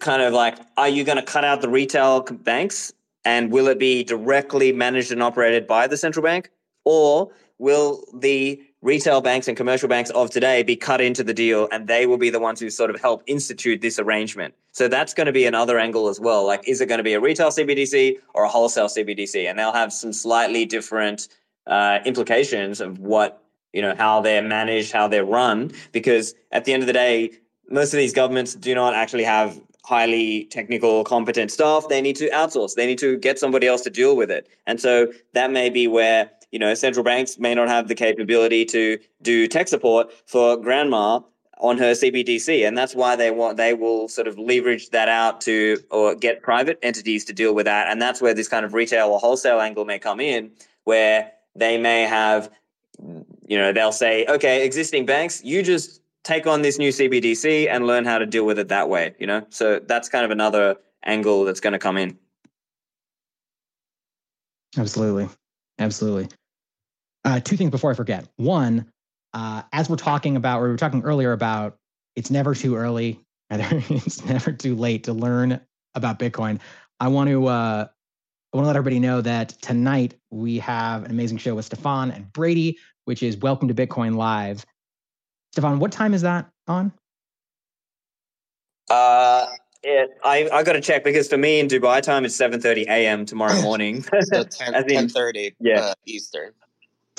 [0.00, 2.92] kind of like, are you going to cut out the retail banks
[3.24, 6.50] and will it be directly managed and operated by the central bank?
[6.84, 11.68] Or will the retail banks and commercial banks of today be cut into the deal
[11.72, 14.54] and they will be the ones who sort of help institute this arrangement?
[14.72, 16.46] So that's going to be another angle as well.
[16.46, 19.48] Like, is it going to be a retail CBDC or a wholesale CBDC?
[19.48, 21.28] And they'll have some slightly different
[21.66, 23.42] uh, implications of what,
[23.72, 27.30] you know, how they're managed, how they're run, because at the end of the day,
[27.70, 32.28] most of these governments do not actually have highly technical, competent staff, they need to
[32.30, 32.74] outsource.
[32.74, 34.48] They need to get somebody else to deal with it.
[34.66, 38.64] And so that may be where, you know, central banks may not have the capability
[38.66, 41.20] to do tech support for grandma
[41.58, 42.66] on her CBDC.
[42.66, 46.42] And that's why they want they will sort of leverage that out to or get
[46.42, 47.88] private entities to deal with that.
[47.88, 50.52] And that's where this kind of retail or wholesale angle may come in,
[50.84, 52.50] where they may have
[53.46, 57.86] you know, they'll say, okay, existing banks, you just take on this new CBDC and
[57.86, 59.44] learn how to deal with it that way, you know?
[59.50, 62.16] So that's kind of another angle that's going to come in.
[64.76, 65.28] Absolutely.
[65.78, 66.28] Absolutely.
[67.24, 68.26] Uh, two things before I forget.
[68.36, 68.90] One,
[69.32, 71.76] uh, as we're talking about, or we were talking earlier about,
[72.16, 75.60] it's never too early, it's never too late to learn
[75.94, 76.58] about Bitcoin.
[77.00, 77.86] I want to uh,
[78.52, 82.10] I want to let everybody know that tonight we have an amazing show with Stephan
[82.10, 84.66] and Brady, which is Welcome to Bitcoin Live.
[85.52, 86.92] Stephan, what time is that on?
[88.90, 89.46] Uh,
[89.82, 92.82] it, I I got to check because for me in Dubai time it's seven thirty
[92.82, 93.24] a.m.
[93.26, 94.04] tomorrow morning.
[94.22, 95.80] so 10, in, 30 yeah.
[95.80, 96.52] Uh, Eastern.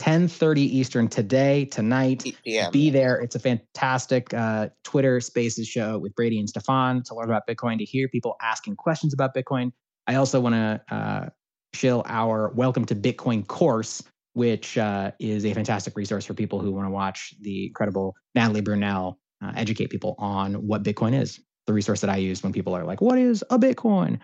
[0.04, 2.26] 10:30 Eastern today, tonight.
[2.72, 3.22] Be there.
[3.22, 7.78] It's a fantastic uh, Twitter Spaces show with Brady and Stephan to learn about Bitcoin,
[7.78, 9.72] to hear people asking questions about Bitcoin.
[10.06, 11.30] I also want to uh,
[11.74, 16.74] shill our Welcome to Bitcoin course, which uh, is a fantastic resource for people who
[16.74, 21.40] want to watch the incredible Natalie Brunell uh, educate people on what Bitcoin is.
[21.66, 24.20] The resource that I use when people are like, "What is a Bitcoin?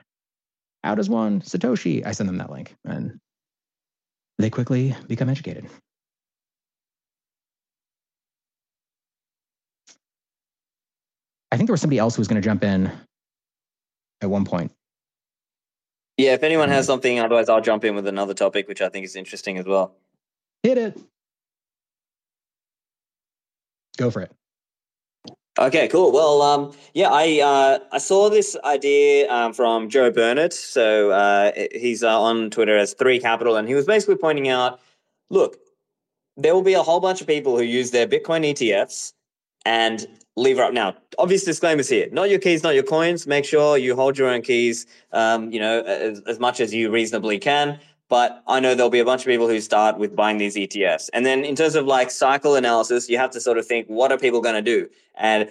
[0.84, 3.18] How does one Satoshi?" I send them that link, and
[4.40, 5.66] they quickly become educated.
[11.52, 12.92] I think there was somebody else who was going to jump in
[14.22, 14.72] at one point.
[16.18, 18.90] Yeah, if anyone has um, something, otherwise I'll jump in with another topic, which I
[18.90, 19.96] think is interesting as well.
[20.64, 21.00] Hit it.
[23.98, 24.32] Go for it.
[25.58, 26.12] Okay, cool.
[26.12, 30.54] Well, um, yeah, I uh, I saw this idea um, from Joe Burnett.
[30.54, 34.80] So uh, he's uh, on Twitter as Three Capital, and he was basically pointing out,
[35.30, 35.58] look,
[36.38, 39.14] there will be a whole bunch of people who use their Bitcoin ETFs
[39.66, 40.08] and
[40.38, 40.72] lever up.
[40.72, 43.28] Now, obvious disclaimers here: not your keys, not your coins.
[43.28, 44.86] Make sure you hold your own keys.
[45.12, 47.80] Um, you know, as, as much as you reasonably can.
[48.10, 51.10] But I know there'll be a bunch of people who start with buying these ETFs.
[51.14, 54.12] And then in terms of like cycle analysis, you have to sort of think, what
[54.12, 54.90] are people going to do?
[55.16, 55.50] And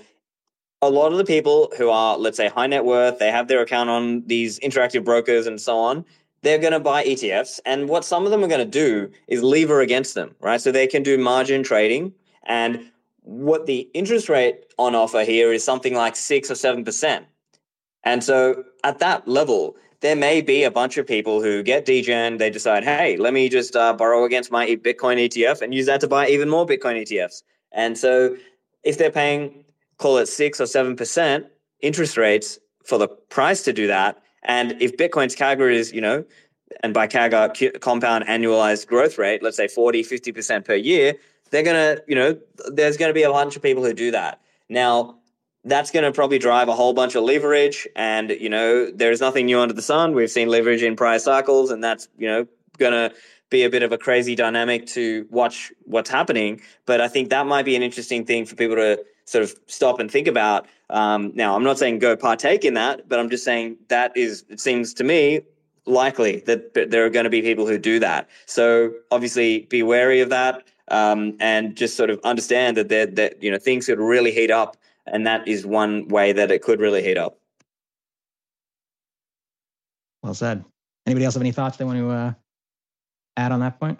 [0.83, 3.62] a lot of the people who are, let's say, high net worth, they have their
[3.62, 6.05] account on these interactive brokers and so on.
[6.42, 7.61] They're going to buy ETFs.
[7.64, 10.61] And what some of them are going to do is lever against them, right?
[10.61, 12.12] So they can do margin trading.
[12.44, 12.90] And
[13.23, 17.25] what the interest rate on offer here is something like six or 7%.
[18.05, 22.39] And so at that level, there may be a bunch of people who get degen.
[22.39, 26.01] They decide, hey, let me just uh, borrow against my Bitcoin ETF and use that
[26.03, 27.43] to buy even more Bitcoin ETFs.
[27.73, 28.37] And so,
[28.85, 29.65] if they're paying,
[29.99, 31.47] call it six or seven percent
[31.81, 36.25] interest rates for the price to do that, and if Bitcoin's CAGR is, you know,
[36.83, 41.15] and by CAGR compound annualized growth rate, let's say 40, 50% per year,
[41.51, 42.39] they're going to, you know,
[42.73, 44.41] there's going to be a bunch of people who do that.
[44.69, 45.17] Now,
[45.68, 47.87] that's going to probably drive a whole bunch of leverage.
[47.96, 50.14] And, you know, there's nothing new under the sun.
[50.14, 52.46] We've seen leverage in prior cycles, and that's, you know,
[52.78, 53.14] going to
[53.50, 56.61] be a bit of a crazy dynamic to watch what's happening.
[56.87, 60.00] But I think that might be an interesting thing for people to sort of stop
[60.00, 60.66] and think about.
[60.90, 64.44] Um, now, I'm not saying go partake in that, but I'm just saying that is,
[64.48, 65.42] it seems to me,
[65.87, 68.28] likely that there are going to be people who do that.
[68.46, 70.64] So obviously, be wary of that.
[70.90, 74.74] Um, and just sort of understand that that you know things could really heat up
[75.12, 77.38] and that is one way that it could really heat up.
[80.23, 80.64] Well said.
[81.07, 82.33] Anybody else have any thoughts they want to uh,
[83.37, 83.99] add on that point?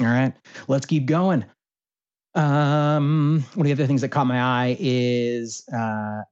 [0.00, 0.32] All right,
[0.68, 1.44] let's keep going.
[2.34, 6.22] Um, one of the other things that caught my eye is uh,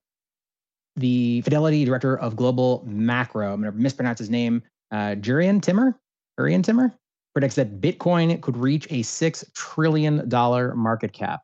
[0.97, 3.53] the Fidelity Director of Global Macro.
[3.53, 4.63] I'm going to mispronounce his name.
[4.91, 5.99] Uh, Jurrien Timmer.
[6.39, 6.98] Jurrien Timmer
[7.39, 10.29] predicts that Bitcoin could reach a $6 trillion
[10.77, 11.43] market cap.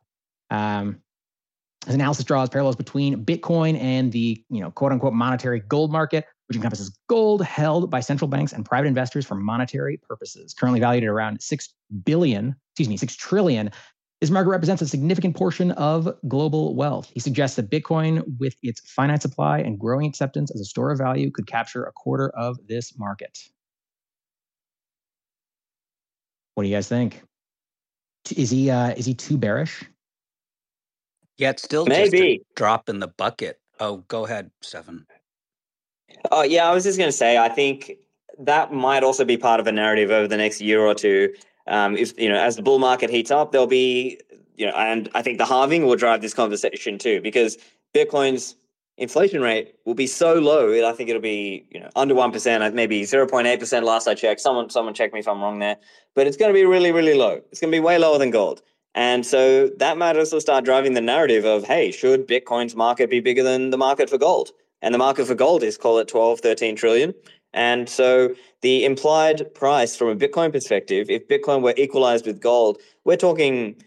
[0.49, 1.01] Um,
[1.85, 6.25] his analysis draws parallels between Bitcoin and the you know, quote unquote monetary gold market,
[6.49, 10.53] which encompasses gold held by central banks and private investors for monetary purposes.
[10.53, 11.69] Currently valued at around 6
[12.03, 13.71] billion, excuse me, 6 trillion.
[14.19, 17.09] This market represents a significant portion of global wealth.
[17.13, 20.97] He suggests that Bitcoin, with its finite supply and growing acceptance as a store of
[20.97, 23.39] value, could capture a quarter of this market.
[26.55, 27.21] What do you guys think?
[28.35, 29.83] Is he uh, is he too bearish?
[31.37, 33.59] Yeah, it's still maybe drop in the bucket.
[33.79, 35.05] Oh, go ahead, Stephan.
[36.31, 37.91] Oh yeah, I was just going to say I think
[38.39, 41.33] that might also be part of a narrative over the next year or two.
[41.67, 44.19] Um, if you know, as the bull market heats up, there'll be
[44.55, 47.57] you know, and I think the halving will drive this conversation too because
[47.93, 48.55] Bitcoin's
[48.97, 50.71] inflation rate will be so low.
[50.71, 53.59] that I think it'll be you know under one percent, uh, maybe zero point eight
[53.59, 53.85] percent.
[53.85, 55.77] Last I checked, someone someone check me if I'm wrong there,
[56.13, 57.41] but it's going to be really really low.
[57.51, 58.61] It's going to be way lower than gold,
[58.93, 63.19] and so that might also start driving the narrative of hey, should Bitcoin's market be
[63.19, 64.51] bigger than the market for gold?
[64.81, 67.13] And the market for gold is call it 12, 13 trillion.
[67.53, 72.77] And so the implied price from a Bitcoin perspective, if Bitcoin were equalized with gold,
[73.05, 73.81] we're talking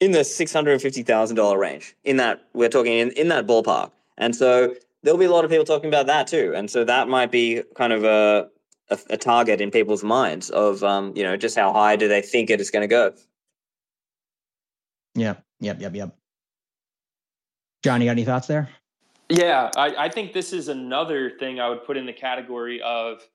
[0.00, 1.94] in the $650,000 range.
[2.02, 3.92] In that, we're talking in, in that ballpark.
[4.18, 6.52] And so there'll be a lot of people talking about that too.
[6.54, 8.48] And so that might be kind of a,
[8.90, 12.22] a, a target in people's minds of, um, you know, just how high do they
[12.22, 13.12] think it is going to go?
[15.14, 15.34] Yeah.
[15.60, 15.80] Yep.
[15.80, 15.94] Yep.
[15.94, 16.16] Yep.
[17.82, 18.68] John, you got any thoughts there?
[19.28, 23.26] Yeah, I, I think this is another thing I would put in the category of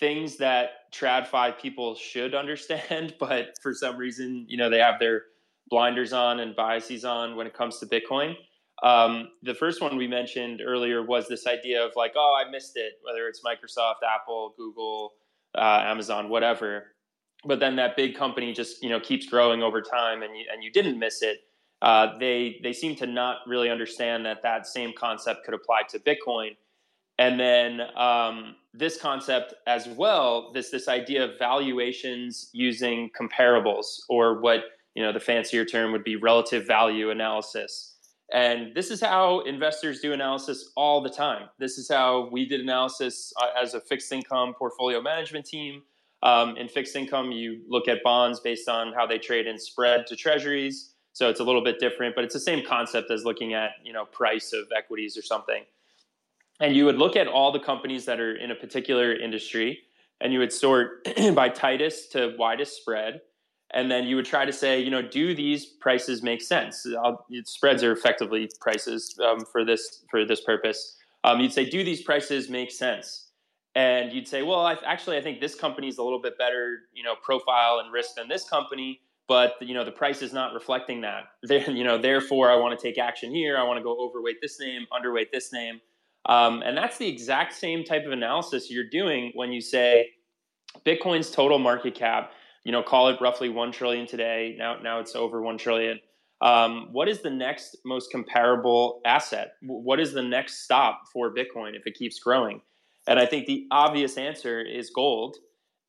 [0.00, 5.22] things that TradFi people should understand, but for some reason, you know, they have their
[5.68, 8.34] blinders on and biases on when it comes to Bitcoin.
[8.82, 12.76] Um, the first one we mentioned earlier was this idea of like, oh, I missed
[12.76, 15.14] it, whether it's Microsoft, Apple, Google,
[15.56, 16.94] uh, Amazon, whatever.
[17.44, 20.64] But then that big company just you know keeps growing over time, and you, and
[20.64, 21.40] you didn't miss it.
[21.82, 25.98] Uh, they they seem to not really understand that that same concept could apply to
[25.98, 26.56] Bitcoin.
[27.18, 34.40] And then um, this concept as well, this this idea of valuations using comparables, or
[34.40, 34.60] what
[34.94, 37.93] you know the fancier term would be relative value analysis.
[38.32, 41.48] And this is how investors do analysis all the time.
[41.58, 45.82] This is how we did analysis uh, as a fixed income portfolio management team.
[46.22, 50.06] Um, in fixed income, you look at bonds based on how they trade in spread
[50.06, 50.94] to treasuries.
[51.12, 53.92] So it's a little bit different, but it's the same concept as looking at you
[53.92, 55.62] know price of equities or something.
[56.60, 59.80] And you would look at all the companies that are in a particular industry,
[60.20, 63.20] and you would sort by tightest to widest spread
[63.74, 66.86] and then you would try to say, you know, do these prices make sense?
[67.44, 70.96] spreads are effectively prices um, for this for this purpose.
[71.24, 73.24] Um, you'd say, do these prices make sense?
[73.74, 76.82] and you'd say, well, I, actually, I think this company is a little bit better,
[76.92, 80.54] you know, profile and risk than this company, but you know, the price is not
[80.54, 81.24] reflecting that.
[81.68, 83.56] You know, therefore, I want to take action here.
[83.56, 85.80] I want to go overweight this name, underweight this name,
[86.26, 90.10] um, and that's the exact same type of analysis you're doing when you say
[90.86, 92.32] Bitcoin's total market cap.
[92.64, 94.54] You know, call it roughly one trillion today.
[94.58, 96.00] Now, now it's over one trillion.
[96.40, 99.54] Um, what is the next most comparable asset?
[99.62, 102.60] What is the next stop for Bitcoin if it keeps growing?
[103.06, 105.36] And I think the obvious answer is gold.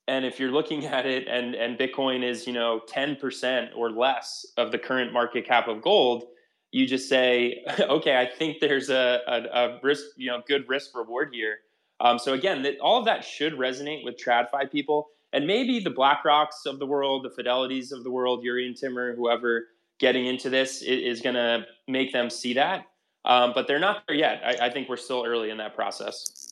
[0.07, 4.45] And if you're looking at it and, and Bitcoin is, you know, 10% or less
[4.57, 6.25] of the current market cap of gold,
[6.71, 10.95] you just say, okay, I think there's a, a, a risk, you know, good risk
[10.95, 11.57] reward here.
[12.01, 15.07] Um, so again, that, all of that should resonate with TradFi people.
[15.35, 19.65] And maybe the BlackRocks of the world, the Fidelities of the world, Jurrien Timmer, whoever
[19.99, 22.85] getting into this is, is going to make them see that.
[23.25, 24.41] Um, but they're not there yet.
[24.45, 26.51] I, I think we're still early in that process.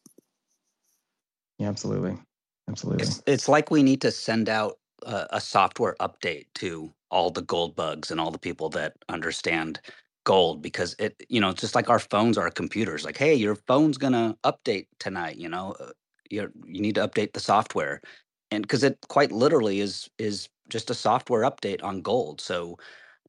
[1.59, 2.17] Yeah, absolutely.
[2.69, 3.03] Absolutely.
[3.03, 7.41] It's, it's like we need to send out a, a software update to all the
[7.41, 9.79] gold bugs and all the people that understand
[10.25, 13.55] gold because it you know it's just like our phones our computers like hey your
[13.55, 15.91] phone's gonna update tonight you know uh,
[16.29, 18.01] you you need to update the software
[18.53, 22.77] and because it quite literally is is just a software update on gold so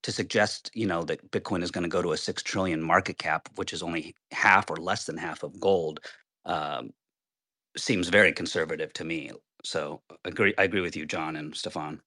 [0.03, 3.19] to suggest you know that bitcoin is going to go to a 6 trillion market
[3.19, 6.01] cap which is only half or less than half of gold
[6.47, 6.91] um,
[7.79, 9.33] seems very conservative to me.
[9.65, 12.03] So agree, I agree with you, John and Stephan.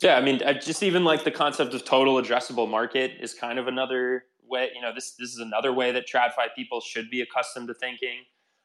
[0.00, 3.68] Yeah, I mean, just even like the concept of total addressable market is kind of
[3.68, 4.70] another way.
[4.74, 8.18] You know, this this is another way that TradFi people should be accustomed to thinking.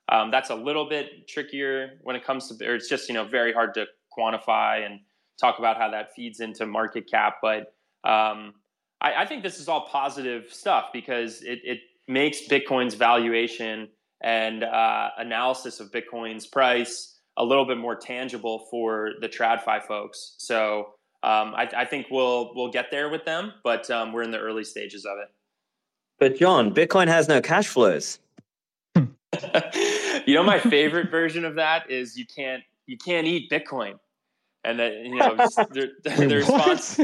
[0.10, 3.26] Um, that's a little bit trickier when it comes to, or it's just you know
[3.26, 5.00] very hard to quantify and
[5.40, 7.38] talk about how that feeds into market cap.
[7.42, 7.74] But
[8.04, 8.54] um,
[9.02, 13.90] I, I, think this is all positive stuff because it, it makes Bitcoin's valuation
[14.22, 20.36] and uh, analysis of Bitcoin's price a little bit more tangible for the TradFi folks.
[20.40, 24.32] So um, I, I, think we'll we'll get there with them, but um, we're in
[24.32, 25.30] the early stages of it.
[26.20, 28.20] But John, Bitcoin has no cash flows.
[30.26, 34.00] you know, my favorite version of that is you can't you can't eat Bitcoin.
[34.64, 35.36] And that you know
[35.72, 36.96] their, Wait, their response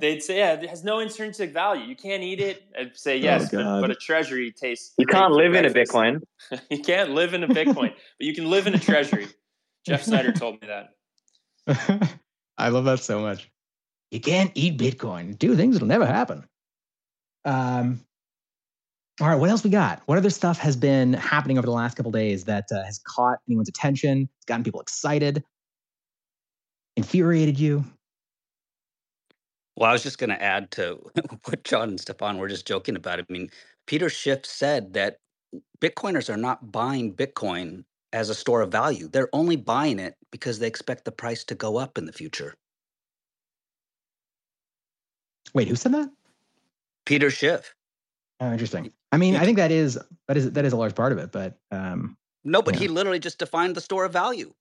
[0.00, 1.84] they'd say yeah it has no intrinsic value.
[1.84, 2.64] You can't eat it.
[2.78, 5.70] I'd say oh, yes oh, but, but, a treasury tastes you can't live in a
[5.70, 6.22] bitcoin.
[6.70, 9.28] You can't live in a bitcoin but you can live in a treasury.
[9.86, 12.18] Jeff Snider told me that.
[12.58, 13.50] I love that so much.
[14.10, 15.38] You can't eat bitcoin.
[15.38, 16.44] Do things that'll never happen.
[17.44, 18.00] Um
[19.20, 20.02] all right, what else we got?
[20.06, 23.38] What other stuff has been happening over the last couple days that uh, has caught
[23.48, 24.28] anyone's attention?
[24.38, 25.44] It's gotten people excited
[26.96, 27.84] infuriated you?
[29.76, 31.00] Well, I was just going to add to
[31.44, 33.18] what John and Stephan were just joking about.
[33.18, 33.50] I mean,
[33.86, 35.18] Peter Schiff said that
[35.80, 39.08] Bitcoiners are not buying Bitcoin as a store of value.
[39.08, 42.54] They're only buying it because they expect the price to go up in the future.
[45.52, 46.10] Wait, who said that?
[47.04, 47.74] Peter Schiff.
[48.44, 48.92] Oh, interesting.
[49.12, 51.32] I mean, I think that is that is that is a large part of it,
[51.32, 54.52] but um, no, but he literally just defined the store of value.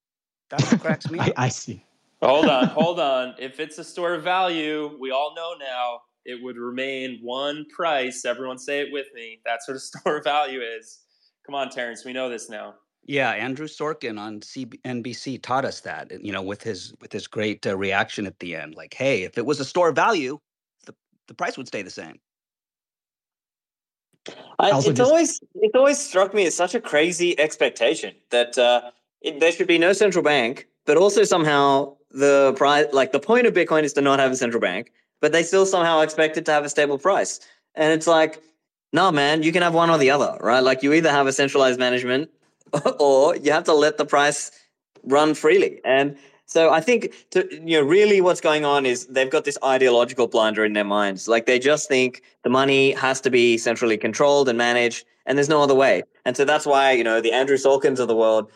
[0.49, 1.83] That's what cracks me I, I see
[2.23, 3.35] hold on, hold on.
[3.37, 8.25] If it's a store of value, we all know now it would remain one price.
[8.25, 9.41] Everyone say it with me.
[9.45, 10.99] That's what a store of value is.
[11.45, 12.75] Come on, Terrence, we know this now.
[13.05, 16.09] Yeah, Andrew Sorkin on CNBC taught us that.
[16.23, 19.37] You know, with his with his great uh, reaction at the end, like, "Hey, if
[19.37, 20.39] it was a store of value,
[20.85, 20.95] the
[21.27, 22.21] the price would stay the same."
[24.59, 25.01] I, it's just...
[25.01, 29.67] always it's always struck me as such a crazy expectation that uh, it, there should
[29.67, 33.93] be no central bank, but also somehow the price, like the point of Bitcoin is
[33.93, 36.69] to not have a central bank, but they still somehow expect it to have a
[36.69, 37.39] stable price.
[37.75, 38.41] And it's like,
[38.91, 40.59] no, man, you can have one or the other, right?
[40.59, 42.29] Like you either have a centralized management
[42.99, 44.51] or you have to let the price
[45.03, 45.81] run freely.
[45.83, 46.17] And
[46.53, 50.27] so I think to, you know really what's going on is they've got this ideological
[50.27, 51.27] blunder in their minds.
[51.27, 55.49] Like they just think the money has to be centrally controlled and managed, and there's
[55.49, 56.03] no other way.
[56.25, 58.51] And so that's why you know the Andrew Sorkins of the world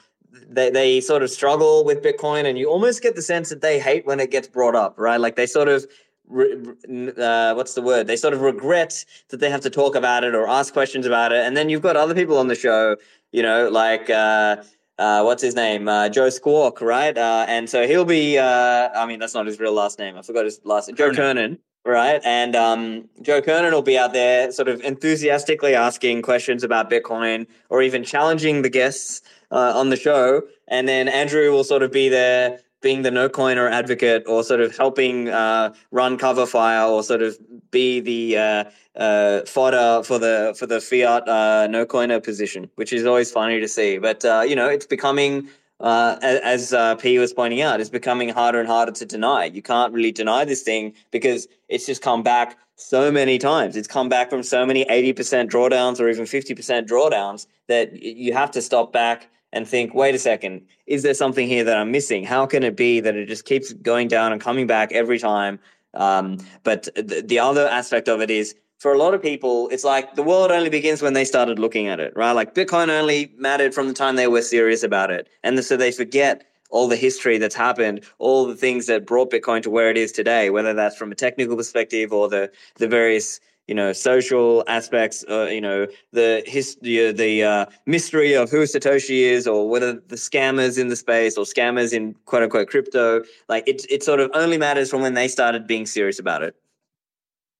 [0.47, 3.79] they, they sort of struggle with Bitcoin, and you almost get the sense that they
[3.79, 5.19] hate when it gets brought up, right?
[5.19, 5.85] Like they sort of,
[6.29, 8.07] uh, what's the word?
[8.07, 11.31] They sort of regret that they have to talk about it or ask questions about
[11.31, 11.45] it.
[11.45, 12.97] And then you've got other people on the show,
[13.31, 14.57] you know, like, uh,
[14.97, 15.87] uh, what's his name?
[15.87, 17.17] Uh, Joe Squawk, right?
[17.17, 20.17] Uh, and so he'll be, uh, I mean, that's not his real last name.
[20.17, 20.95] I forgot his last name.
[20.95, 22.21] Joe Kernan, right?
[22.23, 27.47] And um, Joe Kernan will be out there sort of enthusiastically asking questions about Bitcoin
[27.69, 29.21] or even challenging the guests
[29.51, 33.27] uh, on the show, and then Andrew will sort of be there being the no
[33.27, 37.37] coiner advocate or sort of helping uh, run cover fire or sort of
[37.69, 38.63] be the uh,
[38.95, 43.59] uh, fodder for the for the fiat uh, no coiner position, which is always funny
[43.59, 43.97] to see.
[43.97, 45.49] But uh, you know, it's becoming
[45.81, 49.43] uh, as uh, P was pointing out, it's becoming harder and harder to deny.
[49.57, 53.75] You can't really deny this thing because it's just come back so many times.
[53.75, 58.51] It's come back from so many 80% drawdowns or even 50% drawdowns that you have
[58.51, 62.23] to stop back and think, wait a second, is there something here that I'm missing?
[62.23, 65.59] How can it be that it just keeps going down and coming back every time?
[65.93, 69.83] Um, but th- the other aspect of it is for a lot of people, it's
[69.83, 72.33] like the world only begins when they started looking at it, right?
[72.33, 75.27] Like Bitcoin only mattered from the time they were serious about it.
[75.43, 79.63] And so they forget all the history that's happened, all the things that brought Bitcoin
[79.63, 83.39] to where it is today, whether that's from a technical perspective or the, the various
[83.67, 89.21] you know social aspects uh, you know the history the uh, mystery of who satoshi
[89.21, 93.67] is or whether the scammers in the space or scammers in quote unquote crypto like
[93.67, 96.55] it, it sort of only matters from when they started being serious about it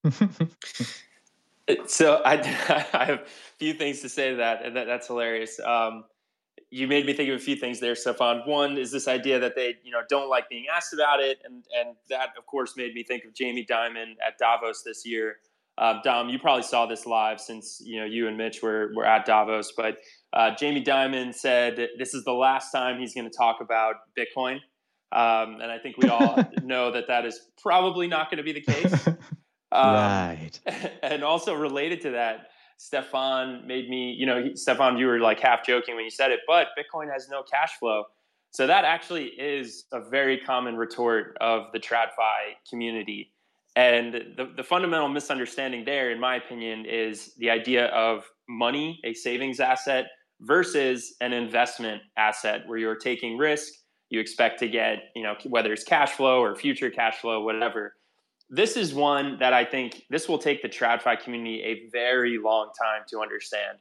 [1.88, 2.34] so I,
[2.94, 3.26] I have a
[3.58, 5.60] few things to say to that, and that, that's hilarious.
[5.60, 6.06] Um,
[6.70, 8.42] you made me think of a few things there, Stephan.
[8.46, 11.64] One is this idea that they, you know, don't like being asked about it, and
[11.78, 15.38] and that, of course, made me think of Jamie Dimon at Davos this year.
[15.80, 19.06] Um, Dom, you probably saw this live since you know you and Mitch were were
[19.06, 19.98] at Davos, but
[20.34, 24.56] uh, Jamie Dimon said this is the last time he's going to talk about Bitcoin,
[25.12, 28.54] um, and I think we all know that that is probably not going to be
[28.54, 29.08] the case.
[29.72, 30.60] Um, right.
[31.04, 32.48] And also related to that,
[32.78, 36.40] Stephan made me, you know, Stephan, you were like half joking when you said it,
[36.48, 38.04] but Bitcoin has no cash flow.
[38.52, 43.32] So that actually is a very common retort of the TradFi community.
[43.78, 49.14] And the, the fundamental misunderstanding there, in my opinion, is the idea of money, a
[49.14, 50.08] savings asset,
[50.42, 53.72] versus an investment asset where you're taking risk.
[54.10, 57.94] You expect to get, you know, whether it's cash flow or future cash flow, whatever
[58.50, 62.72] this is one that I think this will take the TradFi community a very long
[62.80, 63.80] time to understand.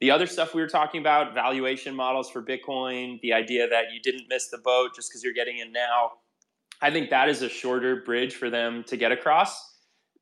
[0.00, 4.00] The other stuff we were talking about, valuation models for Bitcoin, the idea that you
[4.00, 6.12] didn't miss the boat just because you're getting in now,
[6.80, 9.74] I think that is a shorter bridge for them to get across.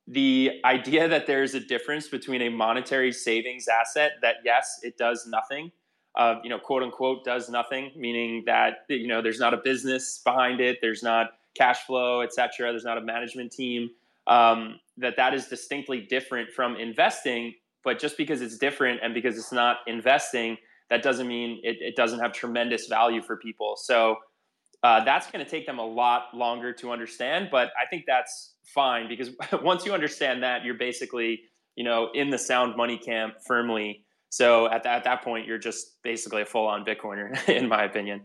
[0.09, 5.27] The idea that there's a difference between a monetary savings asset that, yes, it does
[5.27, 5.73] nothing,
[6.17, 10.21] uh, you know, quote unquote, does nothing, meaning that, you know, there's not a business
[10.25, 12.71] behind it, there's not cash flow, et cetera.
[12.71, 13.91] There's not a management team.
[14.27, 17.55] Um, that that is distinctly different from investing.
[17.83, 20.59] But just because it's different and because it's not investing,
[20.91, 23.77] that doesn't mean it, it doesn't have tremendous value for people.
[23.77, 24.17] So
[24.87, 27.49] uh, that's going to take them a lot longer to understand.
[27.51, 29.31] But I think that's fine because
[29.63, 31.41] once you understand that, you're basically
[31.75, 34.05] you know in the sound money camp firmly.
[34.29, 37.85] So at, that at that point, you're just basically a full on Bitcoiner, in my
[37.85, 38.23] opinion.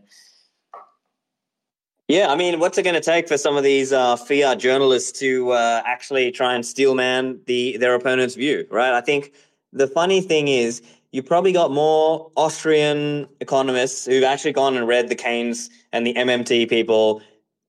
[2.08, 5.18] Yeah, I mean, what's it going to take for some of these uh, fiat journalists
[5.20, 8.92] to uh, actually try and steelman the their opponent's view, right?
[8.92, 9.32] I think
[9.72, 10.80] the funny thing is
[11.12, 16.14] you probably got more Austrian economists who've actually gone and read the Keynes and the
[16.14, 17.22] MMT people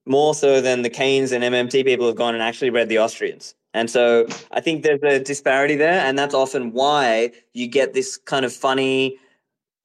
[0.06, 3.56] more so than the Keynes and MMT people have gone and actually read the Austrians.
[3.74, 8.18] And so I think there's a disparity there, and that's often why you get this
[8.18, 9.18] kind of funny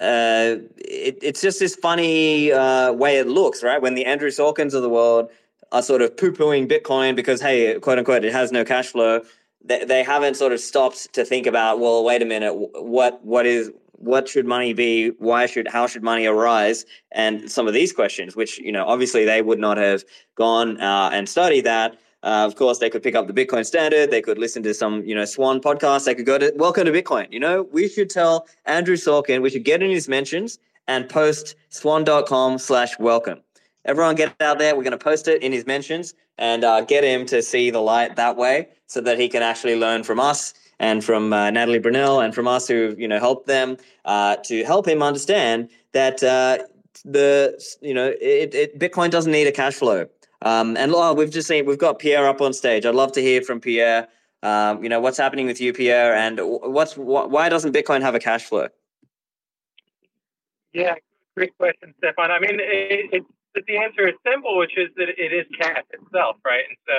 [0.01, 3.83] uh, it, it's just this funny uh, way it looks, right?
[3.83, 5.29] When the Andrew Sorkins of the world
[5.73, 9.23] are sort of poo pooing Bitcoin because, hey, quote unquote, it has no cash flow.
[9.65, 13.47] They, they haven't sort of stopped to think about, well, wait a minute, what what
[13.47, 15.09] is what should money be?
[15.19, 16.85] Why should how should money arise?
[17.13, 20.05] And some of these questions, which you know, obviously they would not have
[20.37, 21.99] gone uh, and studied that.
[22.23, 24.11] Uh, of course, they could pick up the Bitcoin Standard.
[24.11, 26.05] They could listen to some, you know, Swan podcast.
[26.05, 27.33] They could go to Welcome to Bitcoin.
[27.33, 31.55] You know, we should tell Andrew Sorkin, we should get in his mentions and post
[31.69, 33.41] swan.com slash welcome.
[33.85, 34.77] Everyone get out there.
[34.77, 37.81] We're going to post it in his mentions and uh, get him to see the
[37.81, 41.81] light that way so that he can actually learn from us and from uh, Natalie
[41.81, 46.23] Brunell and from us who, you know, helped them uh, to help him understand that
[46.23, 46.59] uh,
[47.05, 50.07] the, you know, it, it, Bitcoin doesn't need a cash flow.
[50.43, 52.87] Um, and oh, we've just seen we've got Pierre up on stage.
[52.87, 54.09] I'd love to hear from Pierre.
[54.43, 58.15] Um, you know what's happening with you, Pierre, and what's wh- why doesn't Bitcoin have
[58.15, 58.69] a cash flow?
[60.73, 60.95] Yeah,
[61.37, 62.31] great question, Stephan.
[62.31, 63.25] I mean, it, it,
[63.67, 66.65] the answer is simple, which is that it is cash itself, right?
[66.69, 66.95] And so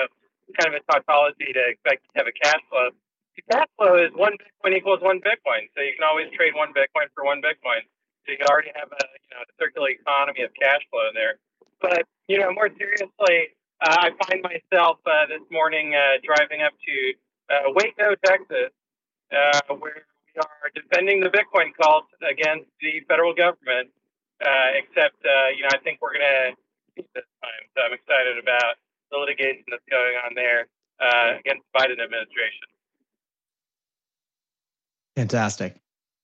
[0.48, 2.90] it's kind of a tautology to expect to have a cash flow.
[3.36, 6.74] The cash flow is one Bitcoin equals one Bitcoin, so you can always trade one
[6.74, 7.86] Bitcoin for one Bitcoin.
[8.26, 11.38] So you can already have a you know a circular economy of cash flow there.
[11.80, 16.74] But you know, more seriously, uh, I find myself uh, this morning uh, driving up
[16.76, 16.96] to
[17.48, 18.70] uh, Waco, Texas,
[19.32, 23.90] uh, where we are defending the Bitcoin cult against the federal government.
[24.40, 25.16] Uh, except,
[25.56, 26.56] you know, I think we're going to
[27.14, 27.62] this time.
[27.76, 28.76] So I'm excited about
[29.10, 30.66] the litigation that's going on there
[31.00, 32.66] uh, against the Biden administration.
[35.16, 35.76] Fantastic.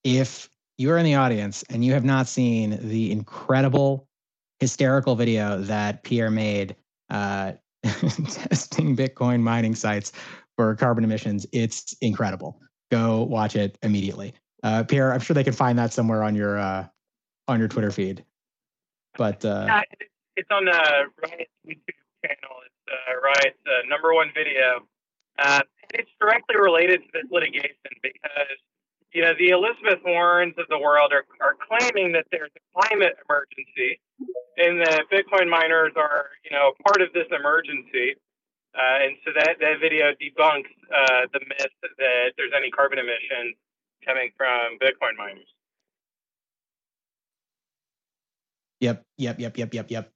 [0.05, 0.49] If
[0.79, 4.09] you're in the audience and you have not seen the incredible,
[4.61, 6.77] hysterical video that Pierre made
[7.11, 7.53] uh,
[7.83, 10.13] testing Bitcoin mining sites
[10.57, 12.61] for carbon emissions, it's incredible.
[12.91, 14.35] Go watch it immediately.
[14.63, 16.87] Uh, Pierre, I'm sure they can find that somewhere on your uh,
[17.49, 18.25] on your Twitter feed.
[19.17, 19.83] But uh, yeah,
[20.37, 22.57] it's on the Riot YouTube channel.
[22.67, 24.87] It's uh, Riot's uh, number one video.
[25.39, 25.63] Uh,
[25.95, 28.59] it's directly related to this litigation because
[29.13, 33.17] you know the Elizabeth Warrens of the world are, are claiming that there's a climate
[33.29, 34.01] emergency,
[34.59, 38.17] and that Bitcoin miners are you know part of this emergency.
[38.77, 43.57] Uh, and so that, that video debunks uh, the myth that there's any carbon emissions
[44.05, 45.49] coming from Bitcoin miners.
[48.81, 50.11] Yep, yep, yep, yep, yep, yep.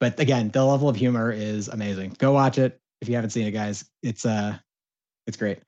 [0.00, 2.16] But again, the level of humor is amazing.
[2.18, 3.84] Go watch it if you haven't seen it, guys.
[4.02, 4.58] It's uh,
[5.26, 5.60] it's great.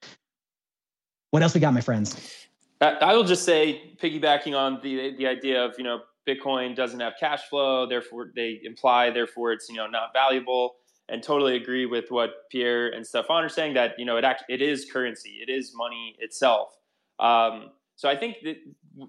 [1.30, 2.46] What else we got, my friends?
[2.80, 7.14] I will just say, piggybacking on the the idea of you know Bitcoin doesn't have
[7.18, 10.76] cash flow, therefore they imply therefore it's you know not valuable,
[11.08, 14.44] and totally agree with what Pierre and Stephan are saying that you know it act,
[14.48, 16.76] it is currency, it is money itself.
[17.18, 18.56] Um, so I think that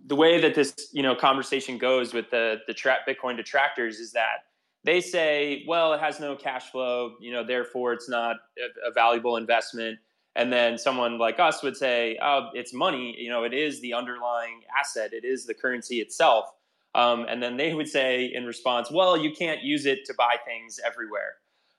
[0.06, 4.46] the way that this you know conversation goes with the the Bitcoin detractors is that
[4.84, 8.92] they say, well, it has no cash flow, you know, therefore it's not a, a
[8.94, 10.00] valuable investment.
[10.38, 13.94] And then someone like us would say, oh, it's money, you know, it is the
[13.94, 16.52] underlying asset, it is the currency itself.
[16.96, 20.38] Um, and then they would say in response, well, you can't use it to buy
[20.46, 21.34] things everywhere.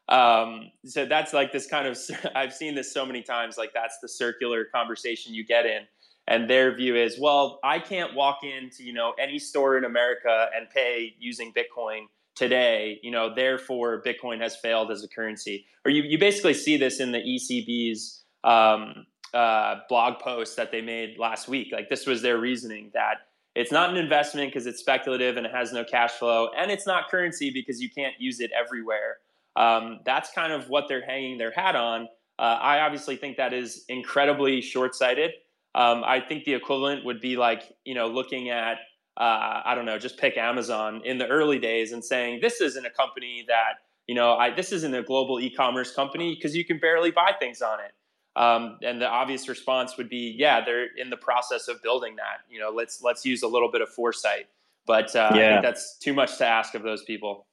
[0.09, 1.98] Um, so that's like this kind of,
[2.34, 5.84] I've seen this so many times, like that's the circular conversation you get in
[6.28, 10.46] and their view is well i can't walk into you know any store in america
[10.54, 12.02] and pay using bitcoin
[12.36, 15.66] today you know therefore bitcoin has failed as a currency.
[15.84, 20.80] Or you, you basically see this in the ecb's um, uh, blog post that they
[20.80, 21.68] made last week.
[21.72, 23.16] Like this was their reasoning that
[23.54, 26.86] it's not an investment because it's speculative and it has no cash flow and it's
[26.86, 29.18] not currency because you can't use it everywhere.
[29.56, 32.08] Um, that's kind of what they're hanging their hat on.
[32.38, 35.32] Uh, i obviously think that is incredibly short-sighted
[35.78, 38.78] um, I think the equivalent would be like, you know, looking at,
[39.16, 42.84] uh, I don't know, just pick Amazon in the early days and saying, this isn't
[42.84, 43.74] a company that,
[44.08, 47.62] you know, I, this isn't a global e-commerce company because you can barely buy things
[47.62, 47.92] on it.
[48.34, 52.40] Um, and the obvious response would be, yeah, they're in the process of building that.
[52.50, 54.46] You know, let's let's use a little bit of foresight.
[54.84, 55.40] But uh, yeah.
[55.40, 57.46] I think that's too much to ask of those people.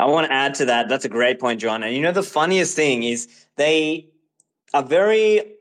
[0.00, 0.88] I want to add to that.
[0.88, 1.84] That's a great point, John.
[1.84, 4.08] And you know, the funniest thing is they
[4.74, 5.56] are very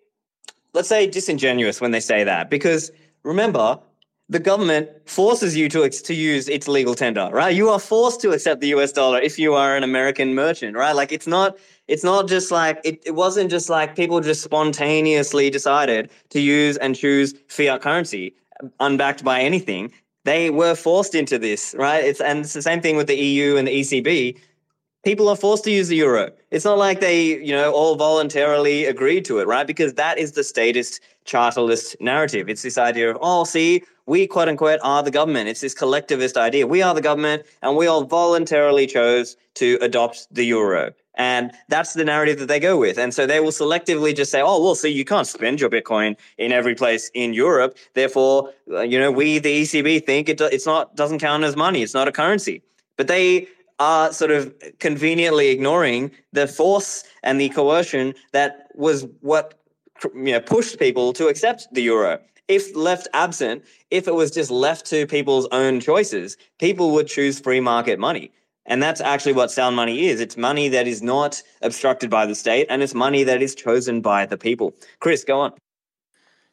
[0.76, 2.92] let's say disingenuous when they say that because
[3.24, 3.80] remember
[4.28, 7.56] the government forces you to to use its legal tender right?
[7.56, 10.96] You are forced to accept the us dollar if you are an american merchant right?
[10.96, 11.58] Like it's not
[11.88, 16.78] it's not just like it, it wasn't just like people just spontaneously decided to use
[16.78, 18.36] and choose fiat currency
[18.80, 19.92] unbacked by anything.
[20.24, 22.04] They were forced into this right?
[22.04, 24.38] It's and it's the same thing with the eu and the ecb
[25.06, 26.32] people are forced to use the euro.
[26.52, 29.66] It's not like they, you know, all voluntarily agreed to it, right?
[29.66, 32.50] Because that is the statist chartalist narrative.
[32.50, 35.48] It's this idea of, oh, see, we quote unquote are the government.
[35.48, 36.68] It's this collectivist idea.
[36.68, 40.92] We are the government, and we all voluntarily chose to adopt the euro.
[41.18, 42.98] And that's the narrative that they go with.
[42.98, 46.18] And so they will selectively just say, oh, well, see, you can't spend your Bitcoin
[46.38, 47.78] in every place in Europe.
[47.94, 51.84] Therefore, uh, you know, we, the ECB, think it, it's not, doesn't count as money.
[51.84, 52.64] It's not a currency.
[52.98, 53.48] But they
[53.80, 59.60] are sort of conveniently ignoring the force and the coercion that was what
[60.14, 62.20] you know, pushed people to accept the euro.
[62.48, 67.40] If left absent, if it was just left to people's own choices, people would choose
[67.40, 68.32] free market money.
[68.68, 70.20] And that's actually what sound money is.
[70.20, 74.02] It's money that is not obstructed by the state, and it's money that is chosen
[74.02, 74.74] by the people.
[75.00, 75.54] Chris, go on.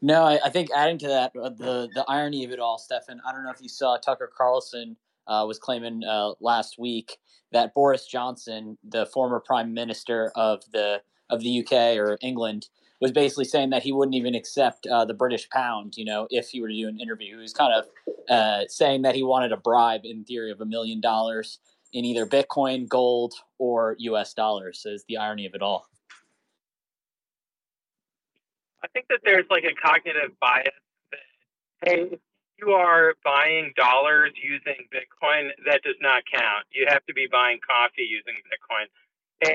[0.02, 3.20] No, I, I think adding to that, uh, the the irony of it all, Stephan.
[3.26, 4.96] I don't know if you saw Tucker Carlson
[5.32, 7.16] uh, was claiming uh, last week
[7.52, 12.68] that Boris Johnson, the former prime minister of the of the UK or England,
[13.00, 16.50] was basically saying that he wouldn't even accept uh, the British pound, you know, if
[16.50, 17.36] he were to do an interview.
[17.36, 17.86] He was kind of
[18.28, 21.58] uh, saying that he wanted a bribe, in theory, of a million dollars
[21.94, 24.34] in either Bitcoin, gold, or U.S.
[24.34, 24.84] dollars.
[24.84, 25.86] Is the irony of it all.
[28.84, 30.68] I think that there's like a cognitive bias
[31.12, 32.18] that hey,
[32.58, 36.66] you are buying dollars using Bitcoin, that does not count.
[36.72, 38.86] You have to be buying coffee using Bitcoin.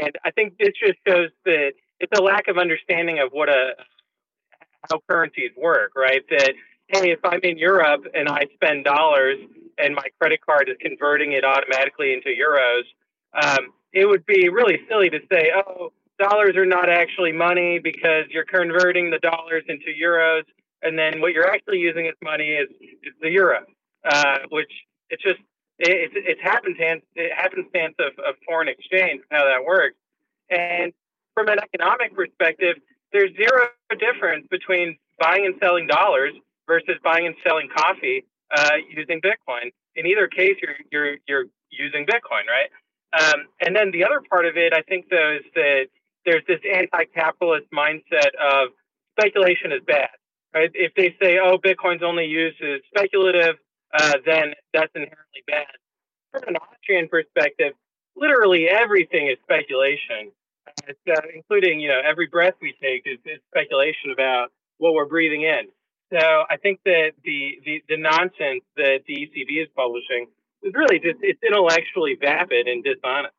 [0.02, 3.72] And I think this just shows that it's a lack of understanding of what a
[4.90, 6.24] how currencies work, right?
[6.30, 6.54] That
[6.88, 9.38] hey, if I'm in Europe and I spend dollars
[9.78, 12.84] and my credit card is converting it automatically into euros,
[13.34, 18.26] um, it would be really silly to say, oh, dollars are not actually money because
[18.30, 20.44] you're converting the dollars into euros,
[20.82, 22.70] and then what you're actually using as money is,
[23.04, 23.60] is the euro,
[24.10, 24.72] uh, which
[25.10, 25.40] it's just
[25.80, 29.98] it's it's happenstance it happenstance of, of foreign exchange how that works.
[30.50, 30.94] And
[31.34, 32.78] from an economic perspective,
[33.12, 33.68] there's zero
[34.00, 36.34] difference between buying and selling dollars
[36.68, 38.26] versus buying and selling coffee
[38.56, 39.72] uh, using Bitcoin.
[39.96, 42.70] In either case, you're you're you're using Bitcoin, right?
[43.14, 45.88] Um, and then the other part of it, I think, though, is that
[46.26, 48.70] there's this anti-capitalist mindset of
[49.18, 50.10] speculation is bad,
[50.54, 50.72] right?
[50.74, 53.56] If they say, "Oh, Bitcoin's only used as speculative,"
[53.94, 55.68] uh, then that's inherently bad.
[56.32, 57.74] From an Austrian perspective,
[58.16, 60.32] literally everything is speculation,
[60.88, 65.44] uh, including you know every breath we take is, is speculation about what we're breathing
[65.44, 65.68] in.
[66.12, 70.28] So I think that the, the, the nonsense that the ECB is publishing
[70.64, 73.34] is really just it's intellectually vapid and dishonest.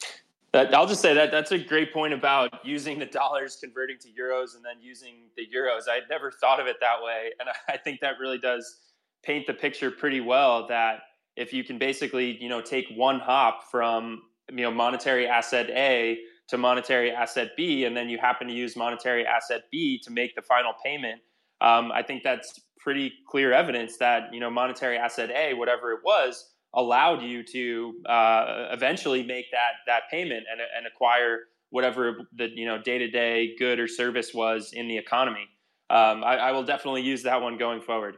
[0.00, 4.08] That, I'll just say that that's a great point about using the dollars converting to
[4.08, 5.88] euros and then using the euros.
[5.88, 8.78] I'd never thought of it that way, and I think that really does
[9.22, 10.66] paint the picture pretty well.
[10.68, 11.00] That
[11.36, 16.18] if you can basically, you know, take one hop from you know monetary asset A
[16.48, 20.34] to monetary asset B, and then you happen to use monetary asset B to make
[20.34, 21.20] the final payment.
[21.60, 26.00] Um, I think that's pretty clear evidence that you know monetary asset A, whatever it
[26.04, 32.48] was, allowed you to uh, eventually make that that payment and, and acquire whatever the
[32.54, 35.48] you know day to day good or service was in the economy.
[35.90, 38.16] Um, I, I, will definitely use that one going forward.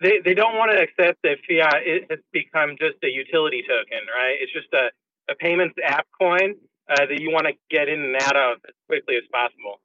[0.00, 4.06] They they don't want to accept that fiat It has become just a utility token,
[4.14, 4.36] right?
[4.40, 4.90] It's just a,
[5.30, 6.54] a payments app coin
[6.88, 9.80] uh, that you want to get in and out of as quickly as possible.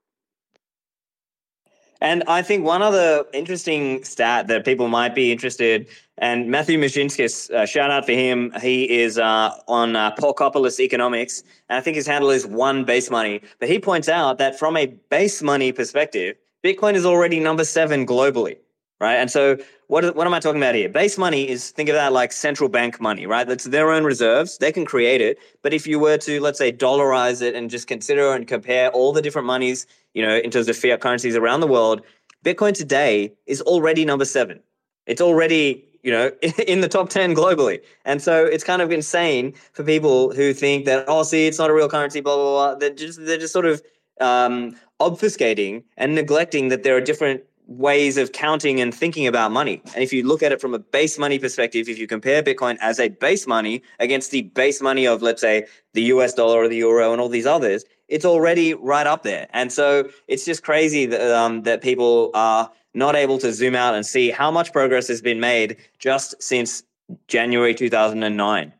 [2.01, 5.87] And I think one other interesting stat that people might be interested,
[6.17, 8.51] and Matthew Mezinskis, uh, shout out for him.
[8.61, 13.09] He is uh, on uh, Porkopolis Economics, and I think his handle is One Base
[13.09, 13.41] Money.
[13.59, 18.05] But he points out that from a base money perspective, Bitcoin is already number seven
[18.05, 18.57] globally,
[18.99, 19.15] right?
[19.15, 20.89] And so what, what am I talking about here?
[20.89, 23.47] Base money is, think of that like central bank money, right?
[23.47, 24.57] That's their own reserves.
[24.57, 25.37] They can create it.
[25.61, 29.13] But if you were to, let's say, dollarize it and just consider and compare all
[29.13, 29.85] the different monies
[30.15, 32.01] you know, in terms of fiat currencies around the world,
[32.43, 34.59] Bitcoin today is already number seven.
[35.05, 36.31] It's already, you know,
[36.67, 37.81] in the top 10 globally.
[38.05, 41.69] And so it's kind of insane for people who think that, oh, see, it's not
[41.69, 42.75] a real currency, blah, blah, blah.
[42.79, 43.83] They're just, they're just sort of
[44.21, 49.81] um, obfuscating and neglecting that there are different ways of counting and thinking about money.
[49.95, 52.77] And if you look at it from a base money perspective, if you compare Bitcoin
[52.79, 56.67] as a base money against the base money of, let's say, the US dollar or
[56.67, 59.47] the euro and all these others, it's already right up there.
[59.51, 63.95] And so it's just crazy that, um, that people are not able to zoom out
[63.95, 66.83] and see how much progress has been made just since
[67.27, 68.73] January 2009.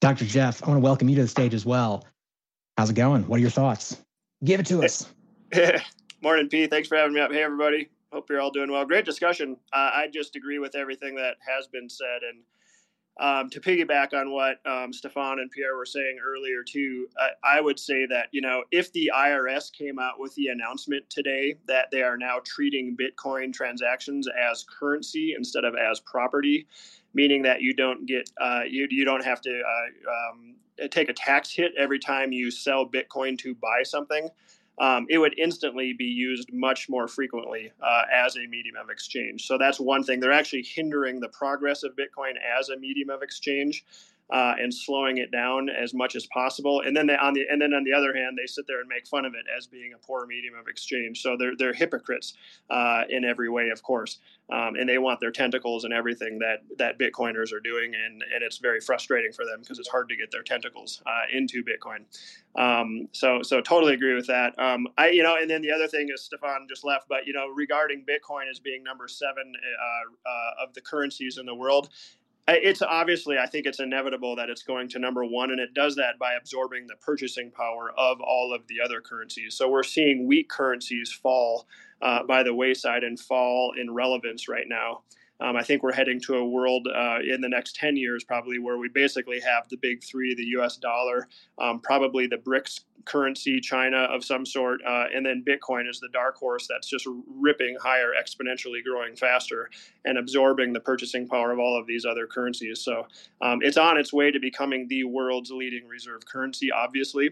[0.00, 0.24] Dr.
[0.24, 2.06] Jeff, I want to welcome you to the stage as well.
[2.78, 3.26] How's it going?
[3.28, 3.98] What are your thoughts?
[4.42, 5.12] Give it to us.
[6.22, 6.66] Morning, P.
[6.66, 7.30] Thanks for having me up.
[7.30, 7.90] Hey, everybody.
[8.12, 8.84] Hope you're all doing well.
[8.86, 9.56] Great discussion.
[9.72, 12.22] Uh, I just agree with everything that has been said.
[12.28, 12.42] And
[13.18, 17.60] um, to piggyback on what um, Stephan and Pierre were saying earlier, too, I, I
[17.60, 21.90] would say that, you know, if the IRS came out with the announcement today that
[21.90, 26.66] they are now treating Bitcoin transactions as currency instead of as property,
[27.12, 30.54] meaning that you don't get, uh, you, you don't have to uh, um,
[30.90, 34.30] take a tax hit every time you sell Bitcoin to buy something
[34.80, 39.46] um, it would instantly be used much more frequently uh, as a medium of exchange.
[39.46, 40.20] So that's one thing.
[40.20, 43.84] They're actually hindering the progress of Bitcoin as a medium of exchange
[44.32, 46.82] uh, and slowing it down as much as possible.
[46.84, 48.88] And then they, on the and then on the other hand, they sit there and
[48.88, 51.20] make fun of it as being a poor medium of exchange.
[51.22, 52.34] So they're they're hypocrites
[52.70, 54.18] uh, in every way, of course,
[54.52, 58.42] um, and they want their tentacles and everything that that Bitcoiners are doing, and and
[58.42, 62.04] it's very frustrating for them because it's hard to get their tentacles uh, into Bitcoin.
[62.56, 64.56] Um, so so totally agree with that.
[64.58, 67.32] Um, I you know, and then the other thing is Stephan just left, but you
[67.32, 71.90] know, regarding Bitcoin as being number seven uh, uh, of the currencies in the world,
[72.48, 75.96] it's obviously, I think it's inevitable that it's going to number one, and it does
[75.96, 79.54] that by absorbing the purchasing power of all of the other currencies.
[79.54, 81.66] So we're seeing weak currencies fall
[82.02, 85.02] uh, by the wayside and fall in relevance right now.
[85.40, 88.58] Um, I think we're heading to a world uh, in the next 10 years, probably,
[88.58, 91.28] where we basically have the big three the US dollar,
[91.58, 96.08] um, probably the BRICS currency, China of some sort, uh, and then Bitcoin is the
[96.12, 99.70] dark horse that's just ripping higher, exponentially growing faster
[100.04, 102.80] and absorbing the purchasing power of all of these other currencies.
[102.80, 103.06] So
[103.40, 107.30] um, it's on its way to becoming the world's leading reserve currency, obviously.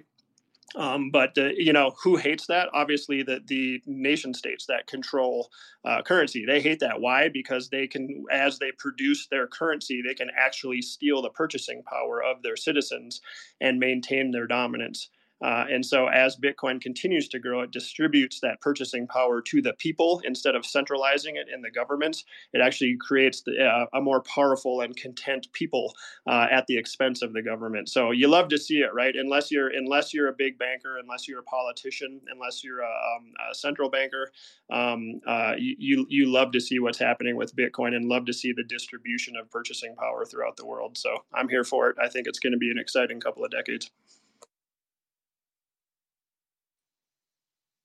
[0.77, 2.69] Um, but uh, you know who hates that?
[2.75, 5.51] Obviously, the the nation states that control
[5.85, 7.01] uh, currency they hate that.
[7.01, 7.29] Why?
[7.29, 12.23] Because they can, as they produce their currency, they can actually steal the purchasing power
[12.23, 13.21] of their citizens
[13.61, 15.09] and maintain their dominance.
[15.41, 19.73] Uh, and so, as Bitcoin continues to grow, it distributes that purchasing power to the
[19.75, 22.25] people instead of centralizing it in the government.
[22.53, 25.95] It actually creates the, uh, a more powerful and content people
[26.27, 27.89] uh, at the expense of the government.
[27.89, 29.15] So you love to see it, right?
[29.15, 33.33] Unless you're unless you're a big banker, unless you're a politician, unless you're a, um,
[33.51, 34.33] a central banker,
[34.71, 38.53] um, uh, you you love to see what's happening with Bitcoin and love to see
[38.53, 40.99] the distribution of purchasing power throughout the world.
[40.99, 41.97] So I'm here for it.
[42.03, 43.91] I think it's going to be an exciting couple of decades.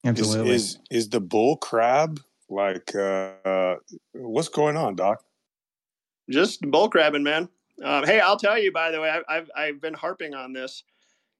[0.03, 0.55] Absolutely.
[0.55, 3.75] Is, is is the bull crab like uh,
[4.13, 5.23] what's going on, Doc?
[6.29, 7.49] Just bull crabbing, man.
[7.83, 8.71] Um, hey, I'll tell you.
[8.71, 10.83] By the way, I, I've I've been harping on this.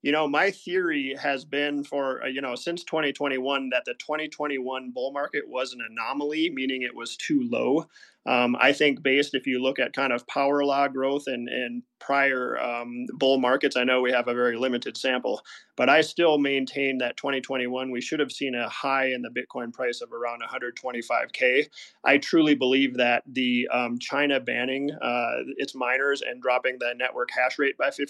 [0.01, 4.91] You know, my theory has been for uh, you know since 2021 that the 2021
[4.91, 7.85] bull market was an anomaly, meaning it was too low.
[8.25, 11.83] Um, I think based if you look at kind of power law growth and and
[11.99, 15.41] prior um, bull markets, I know we have a very limited sample,
[15.77, 19.73] but I still maintain that 2021 we should have seen a high in the Bitcoin
[19.73, 21.67] price of around 125k.
[22.03, 27.29] I truly believe that the um, China banning uh, its miners and dropping the network
[27.31, 28.01] hash rate by 50%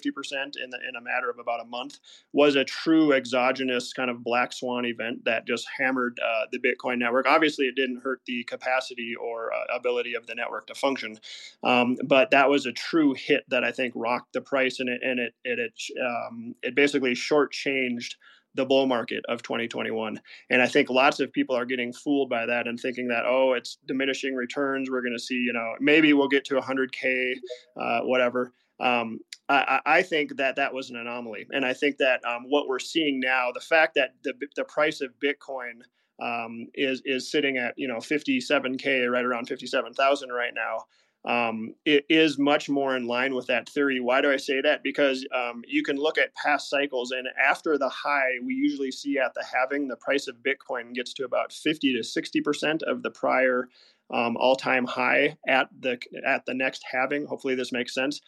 [0.62, 2.00] in the, in a matter of about a month
[2.32, 6.98] was a true exogenous kind of black swan event that just hammered uh, the Bitcoin
[6.98, 7.26] network.
[7.26, 11.18] Obviously, it didn't hurt the capacity or uh, ability ability of the network to function.
[11.62, 15.00] Um, but that was a true hit that I think rocked the price, and it
[15.02, 18.14] and it it it, um, it basically shortchanged
[18.56, 20.20] the bull market of 2021.
[20.48, 23.54] And I think lots of people are getting fooled by that and thinking that, oh,
[23.54, 24.88] it's diminishing returns.
[24.88, 27.34] We're going to see, you know, maybe we'll get to 100K,
[27.76, 28.52] uh, whatever.
[28.78, 31.46] Um, I, I, think that that was an anomaly.
[31.50, 35.00] And I think that um, what we're seeing now, the fact that the, the price
[35.00, 35.82] of Bitcoin
[36.20, 40.84] um, is is sitting at you know 57k, right around 57,000 right now.
[41.26, 43.98] Um, it is much more in line with that theory.
[43.98, 44.82] Why do I say that?
[44.82, 49.18] Because um, you can look at past cycles, and after the high, we usually see
[49.18, 53.02] at the halving, the price of Bitcoin gets to about 50 to 60 percent of
[53.02, 53.68] the prior
[54.12, 57.26] um, all-time high at the at the next halving.
[57.26, 58.20] Hopefully, this makes sense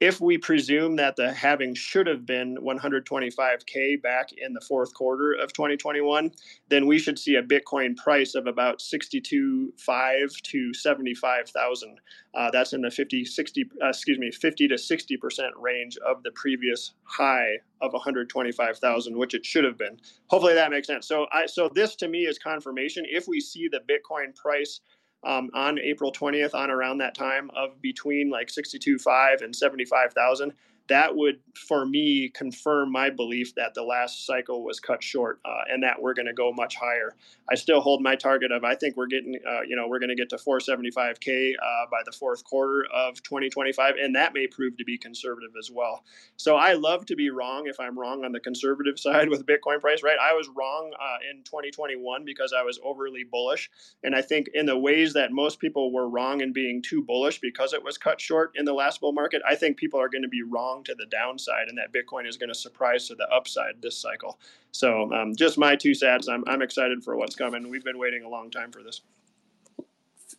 [0.00, 5.32] if we presume that the halving should have been 125k back in the fourth quarter
[5.32, 6.30] of 2021
[6.68, 12.00] then we should see a bitcoin price of about 62.5 to 75,000
[12.34, 16.22] uh, that's in the 50 60 uh, excuse me 50 to 60 percent range of
[16.22, 19.98] the previous high of 125,000 which it should have been.
[20.28, 21.06] Hopefully that makes sense.
[21.06, 23.04] So i so this to me is confirmation.
[23.08, 24.80] If we see the bitcoin price
[25.24, 30.52] um, on April 20th, on around that time, of between like 62.5 and 75,000
[30.88, 35.62] that would, for me, confirm my belief that the last cycle was cut short uh,
[35.70, 37.14] and that we're going to go much higher.
[37.50, 40.10] I still hold my target of I think we're getting, uh, you know, we're going
[40.10, 44.76] to get to 475k uh, by the fourth quarter of 2025, and that may prove
[44.76, 46.04] to be conservative as well.
[46.36, 49.80] So I love to be wrong if I'm wrong on the conservative side with Bitcoin
[49.80, 50.02] price.
[50.02, 53.70] Right, I was wrong uh, in 2021 because I was overly bullish,
[54.02, 57.40] and I think in the ways that most people were wrong in being too bullish
[57.40, 60.22] because it was cut short in the last bull market, I think people are going
[60.22, 63.28] to be wrong to the downside and that Bitcoin is going to surprise to the
[63.28, 64.40] upside this cycle.
[64.72, 66.26] So, um, just my two cents.
[66.28, 67.68] I'm, I'm excited for what's coming.
[67.68, 69.02] We've been waiting a long time for this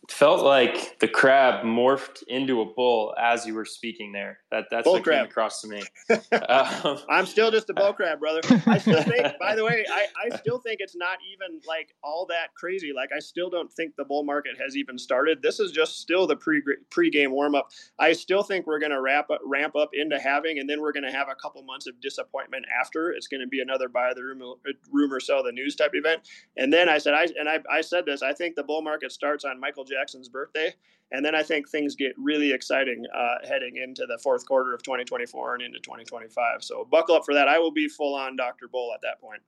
[0.08, 4.38] felt like the crab morphed into a bull as you were speaking there.
[4.50, 5.24] That that's bull what crab.
[5.24, 5.82] came across to me.
[6.48, 8.40] um, I'm still just a bull crab, brother.
[8.66, 9.26] I still think.
[9.38, 12.92] by the way, I, I still think it's not even like all that crazy.
[12.94, 15.42] Like I still don't think the bull market has even started.
[15.42, 17.70] This is just still the pre pre game warm up.
[17.98, 20.92] I still think we're going to wrap up, ramp up into having, and then we're
[20.92, 23.12] going to have a couple months of disappointment after.
[23.12, 24.54] It's going to be another buy the rumor,
[24.90, 26.28] rumor sell the news type event.
[26.56, 28.22] And then I said I and I, I said this.
[28.22, 30.74] I think the bull market starts on Michael Jackson's birthday.
[31.12, 34.82] And then I think things get really exciting uh, heading into the fourth quarter of
[34.82, 36.64] 2024 and into 2025.
[36.64, 37.48] So buckle up for that.
[37.48, 38.68] I will be full on Dr.
[38.68, 39.42] Bull at that point.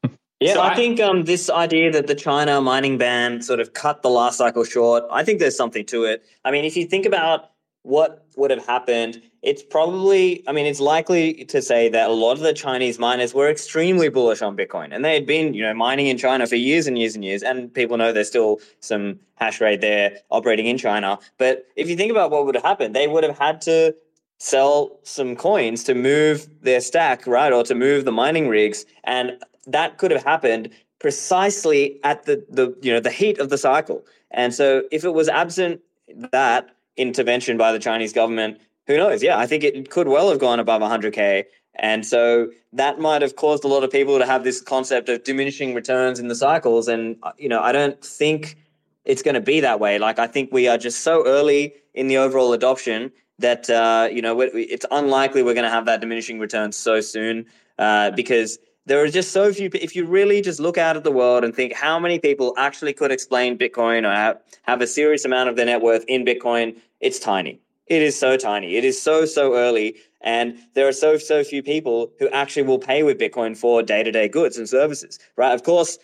[0.40, 3.74] yeah, so I, I think um, this idea that the China mining ban sort of
[3.74, 6.24] cut the last cycle short, I think there's something to it.
[6.44, 10.78] I mean, if you think about what would have happened, it's probably, I mean, it's
[10.78, 14.94] likely to say that a lot of the Chinese miners were extremely bullish on Bitcoin.
[14.94, 17.42] And they had been, you know, mining in China for years and years and years.
[17.42, 21.18] And people know there's still some hash rate there operating in China.
[21.38, 23.96] But if you think about what would have happened, they would have had to
[24.38, 27.52] sell some coins to move their stack, right?
[27.52, 28.86] Or to move the mining rigs.
[29.02, 30.70] And that could have happened
[31.00, 34.06] precisely at the, the you know, the heat of the cycle.
[34.30, 35.80] And so if it was absent
[36.30, 39.22] that, intervention by the Chinese government, who knows?
[39.22, 41.44] Yeah, I think it could well have gone above 100k.
[41.76, 45.24] And so that might have caused a lot of people to have this concept of
[45.24, 46.88] diminishing returns in the cycles.
[46.88, 48.56] And, uh, you know, I don't think
[49.04, 49.98] it's going to be that way.
[49.98, 54.20] Like, I think we are just so early in the overall adoption that, uh, you
[54.20, 57.46] know, it's unlikely we're going to have that diminishing returns so soon
[57.78, 59.70] uh, because there are just so few.
[59.72, 62.92] If you really just look out at the world and think how many people actually
[62.92, 66.76] could explain Bitcoin or have, have a serious amount of their net worth in Bitcoin,
[67.00, 67.60] it's tiny.
[67.86, 68.76] It is so tiny.
[68.76, 69.96] It is so, so early.
[70.20, 74.02] And there are so, so few people who actually will pay with Bitcoin for day
[74.02, 75.52] to day goods and services, right?
[75.52, 75.98] Of course,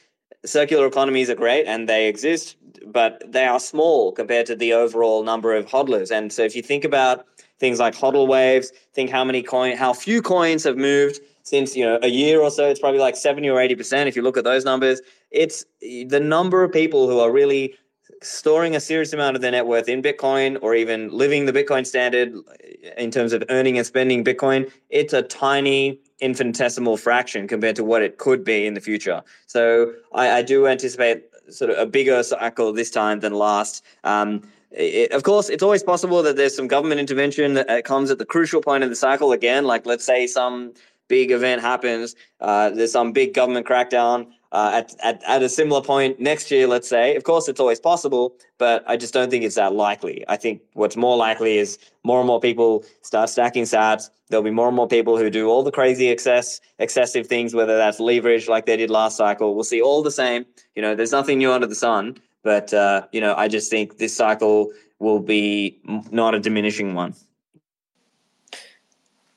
[0.45, 2.57] circular economies are great and they exist,
[2.87, 6.11] but they are small compared to the overall number of hodlers.
[6.11, 7.27] And so if you think about
[7.59, 11.85] things like hodl waves, think how many coin, how few coins have moved since you
[11.85, 12.69] know a year or so.
[12.69, 15.01] It's probably like seventy or eighty percent if you look at those numbers.
[15.31, 17.75] It's the number of people who are really
[18.23, 21.87] storing a serious amount of their net worth in Bitcoin or even living the Bitcoin
[21.87, 22.35] standard
[22.97, 28.03] in terms of earning and spending Bitcoin, it's a tiny infinitesimal fraction compared to what
[28.03, 29.23] it could be in the future.
[29.47, 33.85] So I, I do anticipate sort of a bigger cycle this time than last.
[34.05, 38.19] Um, it, of course, it's always possible that there's some government intervention that comes at
[38.19, 39.65] the crucial point of the cycle again.
[39.65, 40.75] Like, let's say some
[41.09, 45.83] big event happens, uh, there's some big government crackdown, uh, at, at, at a similar
[45.83, 47.15] point next year, let's say.
[47.17, 50.25] Of course, it's always possible, but I just don't think it's that likely.
[50.29, 54.11] I think what's more likely is more and more people start stacking sats.
[54.29, 57.77] There'll be more and more people who do all the crazy excess, excessive things, whether
[57.77, 59.55] that's leverage like they did last cycle.
[59.55, 60.47] We'll see all the same.
[60.75, 63.99] You know, there's nothing new under the sun, but, uh, you know, I just think
[63.99, 65.79] this cycle will be
[66.11, 67.15] not a diminishing one.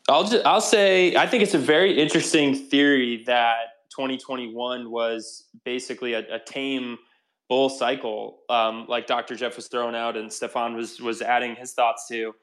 [0.09, 6.13] I'll just, I'll say I think it's a very interesting theory that 2021 was basically
[6.13, 6.97] a, a tame
[7.49, 9.35] bull cycle, um, like Dr.
[9.35, 12.33] Jeff was throwing out and Stephan was was adding his thoughts to.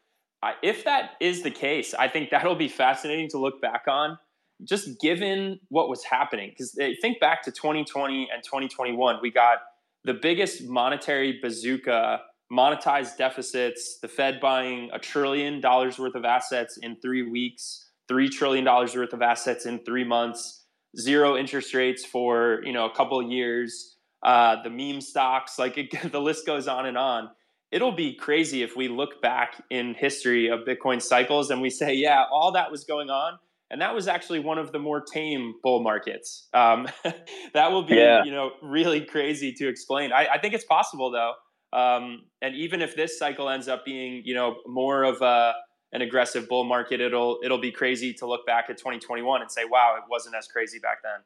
[0.42, 4.18] I, if that is the case, I think that'll be fascinating to look back on,
[4.64, 6.50] just given what was happening.
[6.50, 9.58] Because think back to 2020 and 2021, we got
[10.04, 12.20] the biggest monetary bazooka,
[12.52, 18.28] monetized deficits, the Fed buying a trillion dollars worth of assets in three weeks, three
[18.28, 20.66] trillion dollars worth of assets in three months
[20.96, 25.78] zero interest rates for you know a couple of years uh, the meme stocks like
[25.78, 27.30] it, the list goes on and on.
[27.70, 31.94] It'll be crazy if we look back in history of bitcoin cycles and we say
[31.94, 33.38] yeah all that was going on
[33.70, 36.48] and that was actually one of the more tame bull markets.
[36.54, 36.88] Um,
[37.52, 38.24] that will be yeah.
[38.24, 40.12] you know really crazy to explain.
[40.12, 41.32] I, I think it's possible though.
[41.70, 45.52] Um, and even if this cycle ends up being you know more of a
[45.92, 49.64] an aggressive bull market, it'll it'll be crazy to look back at 2021 and say,
[49.64, 51.20] "Wow, it wasn't as crazy back then."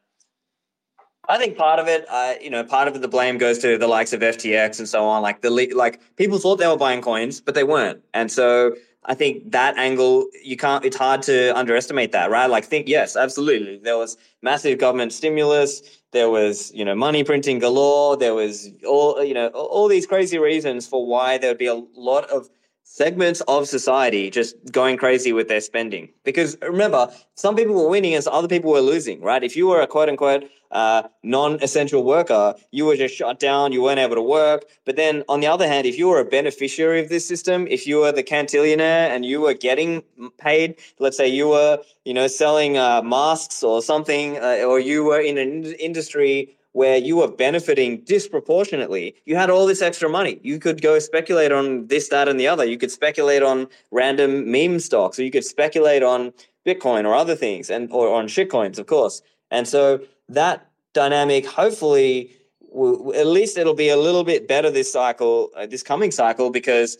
[1.29, 3.87] I think part of it, uh, you know, part of the blame goes to the
[3.87, 5.21] likes of FTX and so on.
[5.21, 8.73] Like the like people thought they were buying coins, but they weren't, and so
[9.05, 10.83] I think that angle you can't.
[10.85, 12.49] It's hard to underestimate that, right?
[12.49, 13.77] Like, think yes, absolutely.
[13.77, 15.81] There was massive government stimulus.
[16.11, 18.15] There was, you know, money printing galore.
[18.15, 21.83] There was all, you know, all these crazy reasons for why there would be a
[21.95, 22.49] lot of
[22.83, 26.09] segments of society just going crazy with their spending.
[26.23, 29.43] Because remember, some people were winning and other people were losing, right?
[29.43, 33.71] If you were a quote unquote uh, non essential worker, you were just shut down,
[33.71, 34.65] you weren't able to work.
[34.85, 37.87] But then on the other hand, if you were a beneficiary of this system, if
[37.87, 40.03] you were the cantillionaire and you were getting
[40.37, 45.03] paid, let's say you were, you know, selling uh, masks or something, uh, or you
[45.03, 49.15] were in an industry where you were benefiting disproportionately.
[49.25, 50.39] You had all this extra money.
[50.43, 52.65] You could go speculate on this, that, and the other.
[52.65, 56.33] You could speculate on random meme stocks, or you could speculate on
[56.65, 59.21] Bitcoin or other things, and or on shitcoins, of course.
[59.51, 64.91] And so that dynamic, hopefully, will, at least it'll be a little bit better this
[64.91, 66.97] cycle, uh, this coming cycle, because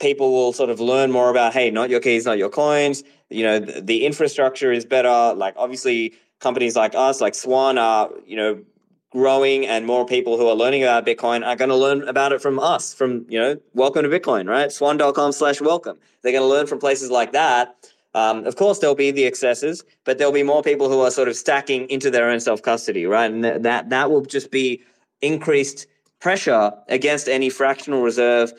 [0.00, 3.02] people will sort of learn more about, hey, not your keys, not your coins.
[3.28, 5.34] You know, the, the infrastructure is better.
[5.34, 8.60] Like obviously companies like us, like Swan, are you know
[9.10, 12.40] growing and more people who are learning about Bitcoin are going to learn about it
[12.40, 14.70] from us, from, you know, welcome to Bitcoin, right?
[14.70, 15.98] Swan.com slash welcome.
[16.22, 17.74] They're going to learn from places like that.
[18.14, 21.28] Um, of course, there'll be the excesses, but there'll be more people who are sort
[21.28, 23.30] of stacking into their own self custody, right?
[23.30, 24.82] And th- that that will just be
[25.22, 25.86] increased
[26.20, 28.52] pressure against any fractional reserve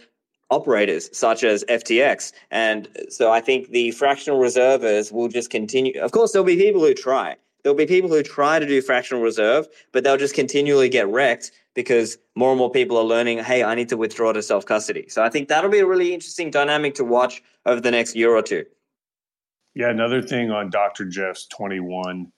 [0.49, 2.33] operators such as FTX.
[2.49, 5.99] And so I think the fractional reservers will just continue.
[6.01, 9.21] Of course, there'll be people who try there'll be people who try to do fractional
[9.21, 13.63] reserve, but they'll just continually get wrecked because more and more people are learning, hey,
[13.63, 15.05] I need to withdraw to self custody.
[15.09, 18.35] So I think that'll be a really interesting dynamic to watch over the next year
[18.35, 18.65] or two.
[19.73, 21.05] Yeah, another thing on Dr.
[21.05, 22.31] Jeff's 21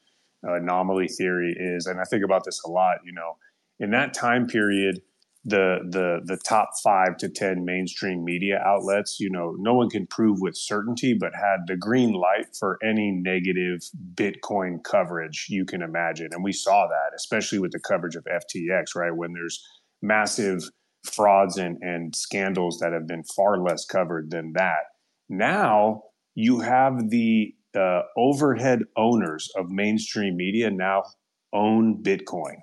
[0.45, 3.37] uh, anomaly theory is, and I think about this a lot, you know,
[3.79, 5.01] in that time period,
[5.45, 10.07] the the the top five to ten mainstream media outlets, you know, no one can
[10.07, 13.81] prove with certainty, but had the green light for any negative
[14.15, 18.95] Bitcoin coverage you can imagine, and we saw that, especially with the coverage of FTX,
[18.95, 19.15] right?
[19.15, 19.61] When there's
[20.01, 20.63] massive
[21.03, 24.83] frauds and, and scandals that have been far less covered than that.
[25.29, 26.03] Now
[26.35, 31.03] you have the uh, overhead owners of mainstream media now
[31.51, 32.57] own Bitcoin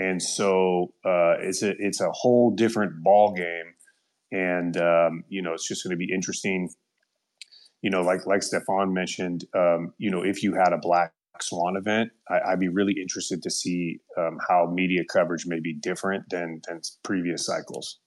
[0.00, 3.74] and so uh, it's a it's a whole different ball game,
[4.32, 6.70] and um, you know it's just going to be interesting.
[7.82, 11.76] You know, like like Stephan mentioned, um, you know, if you had a black swan
[11.76, 16.24] event, I, would be really interested to see um, how media coverage may be different
[16.30, 17.98] than than previous cycles.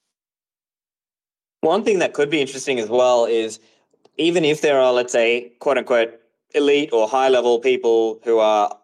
[1.60, 3.60] One thing that could be interesting as well is
[4.18, 6.20] even if there are, let's say, quote unquote,
[6.56, 8.76] elite or high level people who are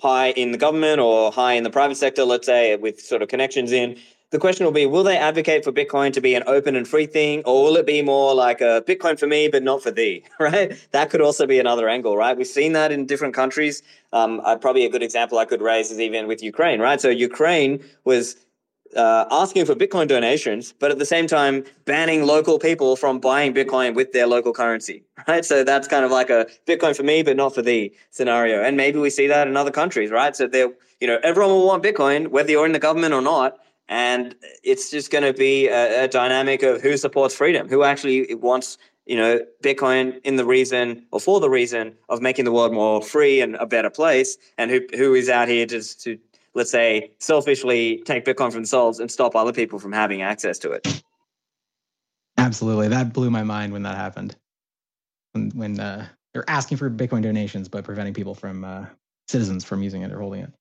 [0.00, 3.28] high in the government or high in the private sector, let's say, with sort of
[3.28, 3.96] connections in,
[4.30, 7.06] the question will be will they advocate for Bitcoin to be an open and free
[7.06, 10.22] thing, or will it be more like a Bitcoin for me, but not for thee,
[10.40, 10.76] right?
[10.92, 12.36] That could also be another angle, right?
[12.36, 13.82] We've seen that in different countries.
[14.12, 17.00] Um, probably a good example I could raise is even with Ukraine, right?
[17.00, 18.36] So Ukraine was
[18.96, 23.52] uh, asking for Bitcoin donations, but at the same time banning local people from buying
[23.54, 25.44] Bitcoin with their local currency, right?
[25.44, 28.62] So that's kind of like a Bitcoin for me, but not for thee scenario.
[28.62, 30.34] And maybe we see that in other countries, right?
[30.34, 30.70] So there,
[31.00, 33.58] you know, everyone will want Bitcoin, whether you're in the government or not.
[33.90, 38.34] And it's just going to be a, a dynamic of who supports freedom, who actually
[38.34, 38.76] wants
[39.08, 43.02] you know, Bitcoin in the reason or for the reason of making the world more
[43.02, 46.18] free and a better place, and who who is out here just to
[46.58, 50.72] let's say, selfishly take Bitcoin from themselves and stop other people from having access to
[50.72, 51.02] it.
[52.36, 52.88] Absolutely.
[52.88, 54.36] That blew my mind when that happened.
[55.32, 58.86] When, when uh, they're asking for Bitcoin donations, but preventing people from, uh,
[59.28, 60.52] citizens from using it or holding it.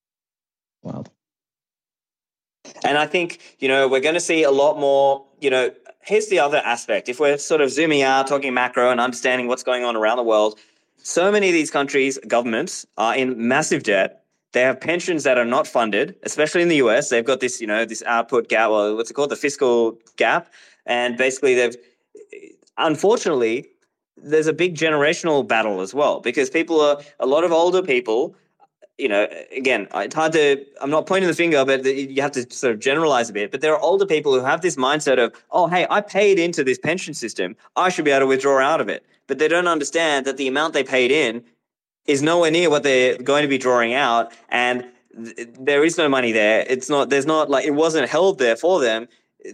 [0.84, 1.10] Wild.
[2.84, 5.72] And I think, you know, we're going to see a lot more, you know,
[6.02, 7.10] here's the other aspect.
[7.10, 10.24] If we're sort of zooming out, talking macro and understanding what's going on around the
[10.24, 10.60] world,
[10.98, 15.46] so many of these countries' governments are in massive debt they have pensions that are
[15.46, 17.10] not funded, especially in the US.
[17.10, 20.52] They've got this, you know, this output gap, or what's it called, the fiscal gap,
[20.86, 21.76] and basically they've,
[22.78, 23.68] unfortunately,
[24.16, 28.36] there's a big generational battle as well because people are a lot of older people.
[28.98, 30.66] You know, again, it's hard to.
[30.82, 33.52] I'm not pointing the finger, but you have to sort of generalize a bit.
[33.52, 36.64] But there are older people who have this mindset of, "Oh, hey, I paid into
[36.64, 37.56] this pension system.
[37.76, 40.48] I should be able to withdraw out of it." But they don't understand that the
[40.48, 41.44] amount they paid in
[42.08, 46.10] is nowhere near what they're going to be drawing out, and th- there is no
[46.10, 46.66] money there.
[46.68, 47.10] It's not.
[47.10, 49.08] There's not like it wasn't held there for them.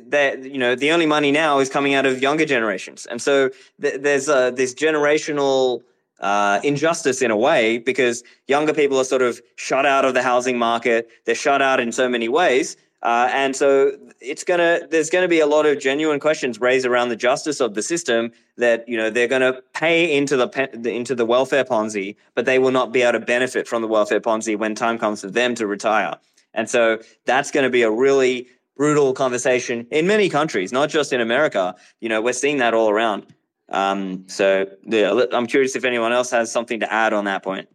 [0.08, 3.50] That you know, the only money now is coming out of younger generations, and so
[3.82, 5.82] th- there's uh, this generational
[6.20, 10.24] uh, injustice in a way because younger people are sort of shut out of the
[10.24, 11.10] housing market.
[11.26, 12.78] They're shut out in so many ways.
[13.04, 13.92] Uh, and so
[14.22, 17.74] it's gonna there's gonna be a lot of genuine questions raised around the justice of
[17.74, 22.46] the system that you know they're gonna pay into the into the welfare Ponzi, but
[22.46, 25.30] they will not be able to benefit from the welfare Ponzi when time comes for
[25.30, 26.16] them to retire.
[26.54, 28.48] And so that's going to be a really
[28.78, 31.76] brutal conversation in many countries, not just in America.
[32.00, 33.26] You know, we're seeing that all around.
[33.70, 37.68] Um, so yeah, I'm curious if anyone else has something to add on that point.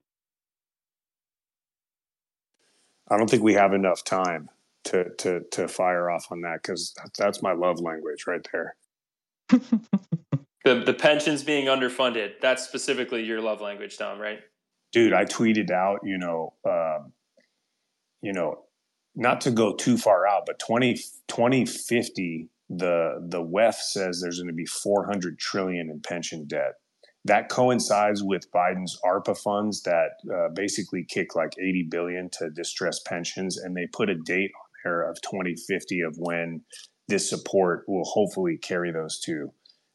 [3.11, 4.49] I don't think we have enough time
[4.85, 8.77] to to to fire off on that because that's my love language right there.
[9.49, 12.33] the the pensions being underfunded.
[12.41, 14.41] That's specifically your love language, Tom, right?
[14.93, 17.13] Dude, I tweeted out, you know, um,
[18.23, 18.65] you know,
[19.15, 20.95] not to go too far out, but 20,
[21.29, 26.75] 2050, the the WEF says there's going to be 400 trillion in pension debt.
[27.25, 33.05] That coincides with Biden's ARPA funds that uh, basically kick like 80 billion to distressed
[33.07, 34.53] pensions, and they put a date
[34.89, 36.63] there of 2050 of when
[37.09, 39.53] this support will hopefully carry those two.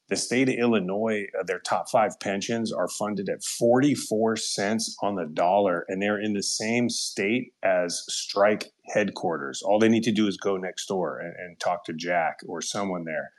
[0.10, 5.16] The state of Illinois, uh, their top five pensions are funded at 44 cents on
[5.16, 9.62] the dollar, and they're in the same state as strike headquarters.
[9.64, 12.62] All they need to do is go next door and, and talk to Jack or
[12.62, 13.32] someone there.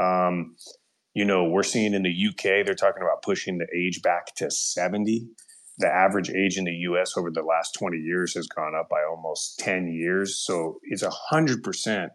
[0.00, 0.56] Um,
[1.14, 4.50] you know, we're seeing in the UK, they're talking about pushing the age back to
[4.50, 5.26] 70
[5.78, 9.02] the average age in the US over the last 20 years has gone up by
[9.08, 10.38] almost 10 years.
[10.38, 12.12] So it's hundred percent,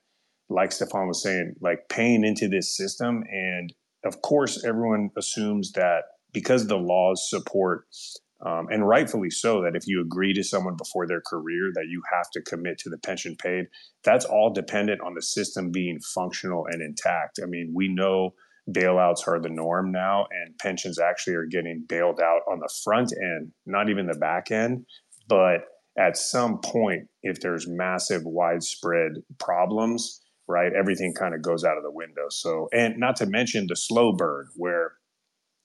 [0.49, 3.23] like Stephan was saying, like paying into this system.
[3.29, 3.73] And
[4.05, 7.85] of course, everyone assumes that because the laws support,
[8.45, 12.01] um, and rightfully so, that if you agree to someone before their career, that you
[12.13, 13.65] have to commit to the pension paid.
[14.05, 17.39] That's all dependent on the system being functional and intact.
[17.43, 18.35] I mean, we know
[18.71, 23.11] bailouts are the norm now, and pensions actually are getting bailed out on the front
[23.13, 24.85] end, not even the back end.
[25.27, 25.61] But
[25.97, 30.71] at some point, if there's massive, widespread problems, right?
[30.73, 32.27] Everything kind of goes out of the window.
[32.29, 34.93] So, and not to mention the slow burn where,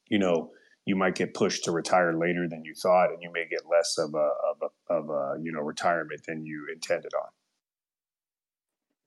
[0.08, 0.50] you know,
[0.86, 3.96] you might get pushed to retire later than you thought, and you may get less
[3.98, 7.28] of a of a, of a you know retirement than you intended on.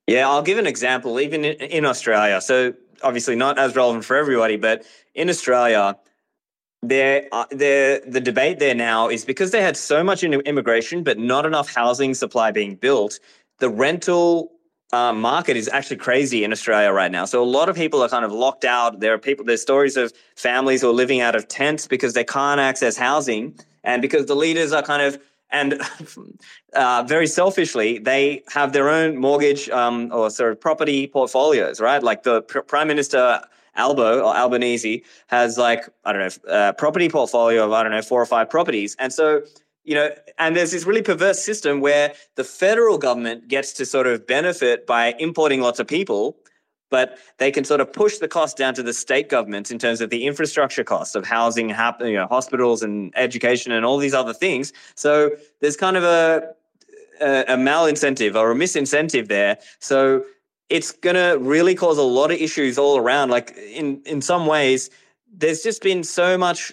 [0.08, 1.20] Yeah, I'll give an example.
[1.20, 2.72] Even in, Australia, so
[3.02, 4.84] obviously not as relevant for everybody, but
[5.14, 5.96] in Australia,
[6.82, 11.18] there, uh, the the debate there now is because they had so much immigration, but
[11.18, 13.18] not enough housing supply being built.
[13.58, 14.52] The rental
[14.92, 17.24] uh, market is actually crazy in Australia right now.
[17.24, 19.00] So a lot of people are kind of locked out.
[19.00, 19.44] There are people.
[19.44, 23.58] There's stories of families who are living out of tents because they can't access housing,
[23.82, 25.18] and because the leaders are kind of
[25.50, 25.80] and
[26.74, 32.02] uh, very selfishly, they have their own mortgage um, or sort of property portfolios, right?
[32.02, 33.40] Like the pr- Prime Minister
[33.76, 38.02] Albo or Albanese has like I don't know a property portfolio of I don't know
[38.02, 39.42] four or five properties, and so
[39.84, 44.06] you know, and there's this really perverse system where the federal government gets to sort
[44.06, 46.36] of benefit by importing lots of people,
[46.90, 50.00] but they can sort of push the cost down to the state governments in terms
[50.00, 54.32] of the infrastructure costs of housing, you know, hospitals and education and all these other
[54.32, 54.72] things.
[54.94, 55.30] So
[55.60, 56.54] there's kind of a
[57.20, 59.58] a, a malincentive or a misincentive there.
[59.80, 60.24] So
[60.68, 63.30] it's going to really cause a lot of issues all around.
[63.30, 64.90] Like in in some ways,
[65.32, 66.72] there's just been so much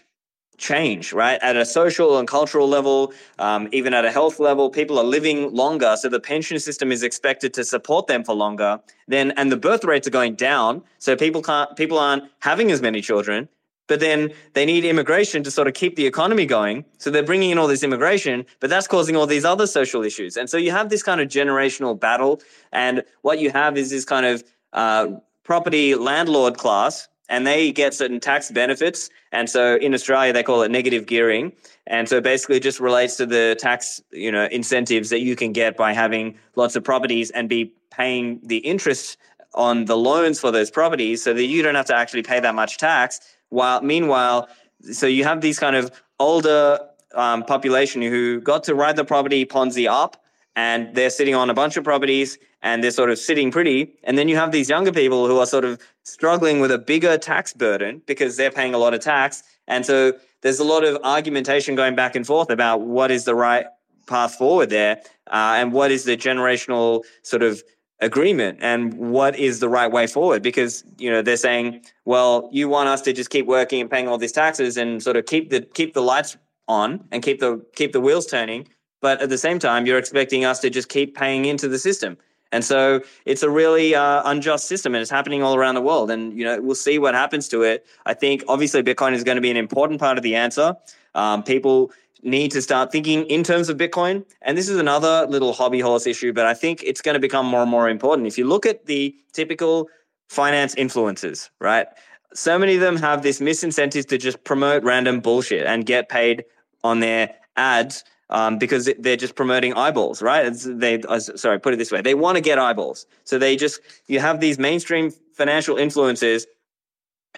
[0.57, 1.39] change, right?
[1.41, 5.53] At a social and cultural level, um, even at a health level, people are living
[5.53, 5.95] longer.
[5.97, 8.79] So the pension system is expected to support them for longer.
[9.07, 10.83] Then, and the birth rates are going down.
[10.99, 13.49] So people can't, people aren't having as many children.
[13.87, 16.85] But then they need immigration to sort of keep the economy going.
[16.97, 20.37] So they're bringing in all this immigration, but that's causing all these other social issues.
[20.37, 22.41] And so you have this kind of generational battle.
[22.71, 24.43] And what you have is this kind of
[24.73, 25.07] uh,
[25.43, 29.09] property landlord class and they get certain tax benefits.
[29.31, 31.53] And so in Australia, they call it negative gearing.
[31.87, 35.77] And so basically, just relates to the tax, you know, incentives that you can get
[35.77, 39.17] by having lots of properties and be paying the interest
[39.53, 42.55] on the loans for those properties, so that you don't have to actually pay that
[42.55, 43.21] much tax.
[43.49, 44.49] While meanwhile,
[44.91, 46.79] so you have these kind of older
[47.13, 50.21] um, population who got to ride the property Ponzi up,
[50.55, 53.93] and they're sitting on a bunch of properties and they're sort of sitting pretty.
[54.03, 57.15] And then you have these younger people who are sort of struggling with a bigger
[57.15, 59.43] tax burden because they're paying a lot of tax.
[59.67, 63.35] And so there's a lot of argumentation going back and forth about what is the
[63.35, 63.67] right
[64.07, 64.97] path forward there
[65.27, 67.63] uh, and what is the generational sort of
[68.01, 72.67] agreement and what is the right way forward because you know they're saying well you
[72.67, 75.49] want us to just keep working and paying all these taxes and sort of keep
[75.49, 76.35] the keep the lights
[76.67, 78.67] on and keep the keep the wheels turning
[79.01, 82.17] but at the same time you're expecting us to just keep paying into the system
[82.55, 86.09] and so it's a really uh, unjust system and it's happening all around the world.
[86.09, 87.85] And, you know, we'll see what happens to it.
[88.05, 90.73] I think obviously Bitcoin is going to be an important part of the answer.
[91.15, 91.91] Um, people
[92.23, 94.23] need to start thinking in terms of Bitcoin.
[94.41, 97.45] And this is another little hobby horse issue, but I think it's going to become
[97.45, 98.25] more and more important.
[98.25, 99.89] If you look at the typical
[100.29, 101.87] finance influencers, right?
[102.33, 106.45] So many of them have this misincentive to just promote random bullshit and get paid
[106.85, 110.45] on their ads um, because they're just promoting eyeballs, right?
[110.45, 113.55] It's, they uh, sorry, put it this way: they want to get eyeballs, so they
[113.55, 116.47] just you have these mainstream financial influeces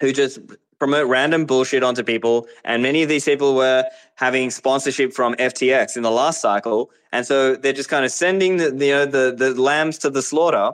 [0.00, 0.38] who just
[0.78, 3.84] promote random bullshit onto people, and many of these people were
[4.14, 8.56] having sponsorship from FTX in the last cycle, and so they're just kind of sending
[8.56, 10.72] the you know the the lambs to the slaughter,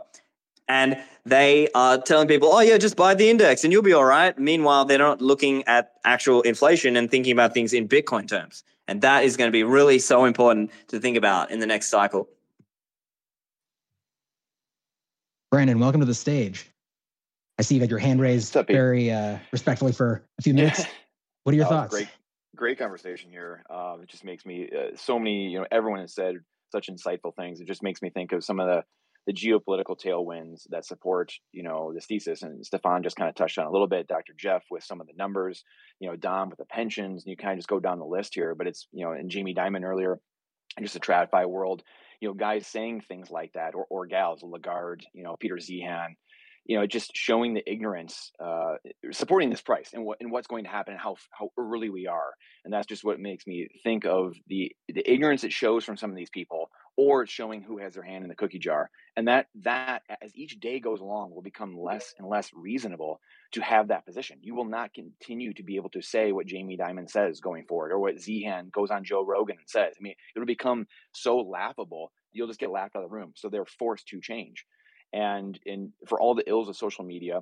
[0.69, 0.97] and
[1.27, 4.39] they are telling people, oh, yeah, just buy the index and you'll be all right.
[4.39, 8.63] Meanwhile, they're not looking at actual inflation and thinking about things in Bitcoin terms.
[8.87, 11.89] And that is going to be really so important to think about in the next
[11.89, 12.29] cycle.
[15.51, 16.69] Brandon, welcome to the stage.
[17.59, 20.85] I see you had your hand raised up, very uh, respectfully for a few minutes.
[21.45, 21.91] What are your thoughts?
[21.91, 22.09] Great,
[22.57, 23.65] great conversation here.
[23.69, 25.51] Uh, it just makes me uh, so many.
[25.51, 26.37] You know, everyone has said
[26.73, 27.61] such insightful things.
[27.61, 28.83] It just makes me think of some of the
[29.27, 32.43] the geopolitical tailwinds that support, you know, this thesis.
[32.43, 34.35] And Stephan just kind of touched on a little bit, Dr.
[34.39, 35.65] Jeff with some of the numbers,
[35.99, 38.35] you know, Dom with the pensions, and you kind of just go down the list
[38.35, 38.55] here.
[38.55, 40.19] But it's, you know, and Jamie Dimon earlier,
[40.77, 41.83] and just a TradFi world,
[42.21, 46.17] you know, guys saying things like that, or, or gals, Lagarde, you know, Peter Zeihan,
[46.65, 48.77] you know, just showing the ignorance, uh,
[49.13, 52.07] supporting this price and what and what's going to happen and how how early we
[52.07, 52.33] are,
[52.65, 56.11] and that's just what makes me think of the the ignorance it shows from some
[56.11, 59.29] of these people, or it's showing who has their hand in the cookie jar, and
[59.29, 63.21] that that as each day goes along will become less and less reasonable
[63.53, 64.39] to have that position.
[64.41, 67.93] You will not continue to be able to say what Jamie Dimon says going forward,
[67.93, 69.95] or what Zeihan goes on Joe Rogan and says.
[69.99, 73.33] I mean, it'll become so laughable you'll just get laughed out of the room.
[73.37, 74.67] So they're forced to change
[75.15, 77.41] and in for all the ills of social media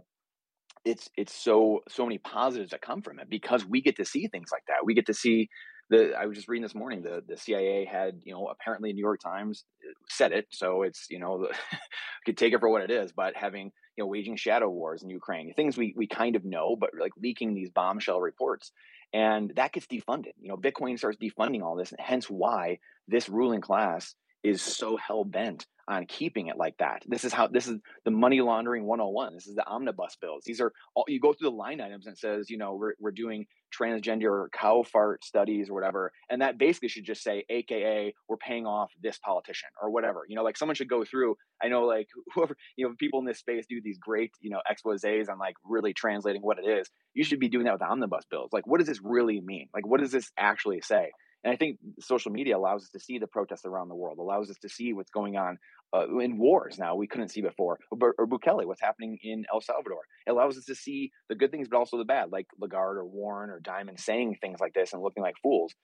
[0.85, 4.29] it's it's so so many positives that come from it because we get to see
[4.29, 5.49] things like that we get to see
[5.91, 9.01] the I was just reading this morning the the CIA had you know apparently New
[9.01, 9.65] York Times
[10.09, 11.49] said it, so it's you know
[12.27, 15.11] could take it for what it is, but having you know waging shadow wars in
[15.11, 18.73] Ukraine, things we we kind of know, but like leaking these bombshell reports,
[19.13, 20.33] and that gets defunded.
[20.41, 24.97] You know, Bitcoin starts defunding all this, and hence why this ruling class is so
[24.97, 27.03] hell bent on keeping it like that.
[27.07, 29.35] This is how this is the money laundering 101.
[29.35, 30.45] This is the omnibus bills.
[30.47, 32.95] These are all you go through the line items and it says, you know, we're,
[33.01, 33.47] we're doing
[33.77, 36.13] transgender cow fart studies or whatever.
[36.31, 40.23] And that basically should just say, AKA, we're paying off this politician or whatever.
[40.29, 41.37] You know, like someone should go through.
[41.63, 44.61] I know, like, whoever, you know, people in this space do these great, you know,
[44.69, 46.89] exposes on like really translating what it is.
[47.15, 48.51] You should be doing that with omnibus bills.
[48.53, 49.69] Like, what does this really mean?
[49.75, 51.11] Like, what does this actually say?
[51.45, 54.51] And I think social media allows us to see the protests around the world, allows
[54.51, 55.59] us to see what's going on
[55.95, 59.61] uh, in wars now we couldn't see before, or, or Bukele, what's happening in El
[59.61, 60.01] Salvador.
[60.27, 63.07] It allows us to see the good things, but also the bad, like Lagarde or
[63.07, 65.75] Warren or Dimon saying things like this and looking like fools.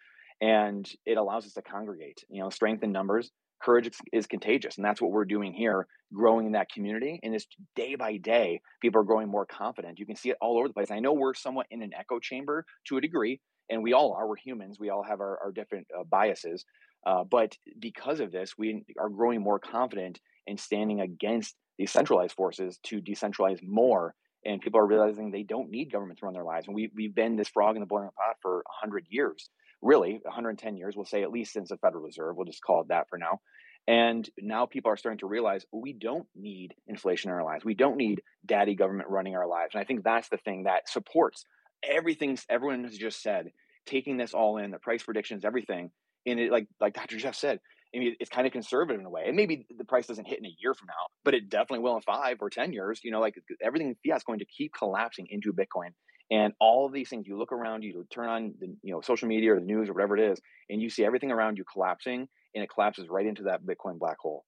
[0.41, 3.31] And it allows us to congregate, you know, strength in numbers.
[3.61, 4.77] Courage is contagious.
[4.77, 7.19] And that's what we're doing here, growing in that community.
[7.25, 9.99] And it's day by day, people are growing more confident.
[9.99, 10.93] You can see it all over the place.
[10.93, 13.41] I know we're somewhat in an echo chamber to a degree,
[13.71, 14.27] and we all are.
[14.29, 14.79] We're humans.
[14.79, 16.65] We all have our, our different uh, biases.
[17.07, 22.35] Uh, but because of this, we are growing more confident in standing against these centralized
[22.35, 24.15] forces to decentralize more.
[24.45, 26.67] And people are realizing they don't need government to run their lives.
[26.67, 29.51] And we, we've been this frog in the boiling pot for 100 years,
[29.83, 32.37] really, 110 years, we'll say at least since the Federal Reserve.
[32.37, 33.41] We'll just call it that for now.
[33.89, 37.65] And now people are starting to realize we don't need inflation in our lives.
[37.65, 39.71] We don't need daddy government running our lives.
[39.75, 41.47] And I think that's the thing that supports
[41.83, 43.51] everything everyone has just said,
[43.87, 45.91] taking this all in, the price predictions, everything.
[46.27, 47.17] And it, like like Dr.
[47.17, 47.61] Jeff said,
[47.95, 49.25] I mean, it's kind of conservative in a way.
[49.27, 51.97] And maybe the price doesn't hit in a year from now, but it definitely will
[51.97, 53.01] in five or 10 years.
[53.03, 55.91] You know, like everything fiat is going to keep collapsing into Bitcoin.
[56.31, 59.29] And all of these things, you look around, you turn on the you know social
[59.29, 60.39] media or the news or whatever it is,
[60.69, 64.19] and you see everything around you collapsing, and it collapses right into that Bitcoin black
[64.19, 64.45] hole.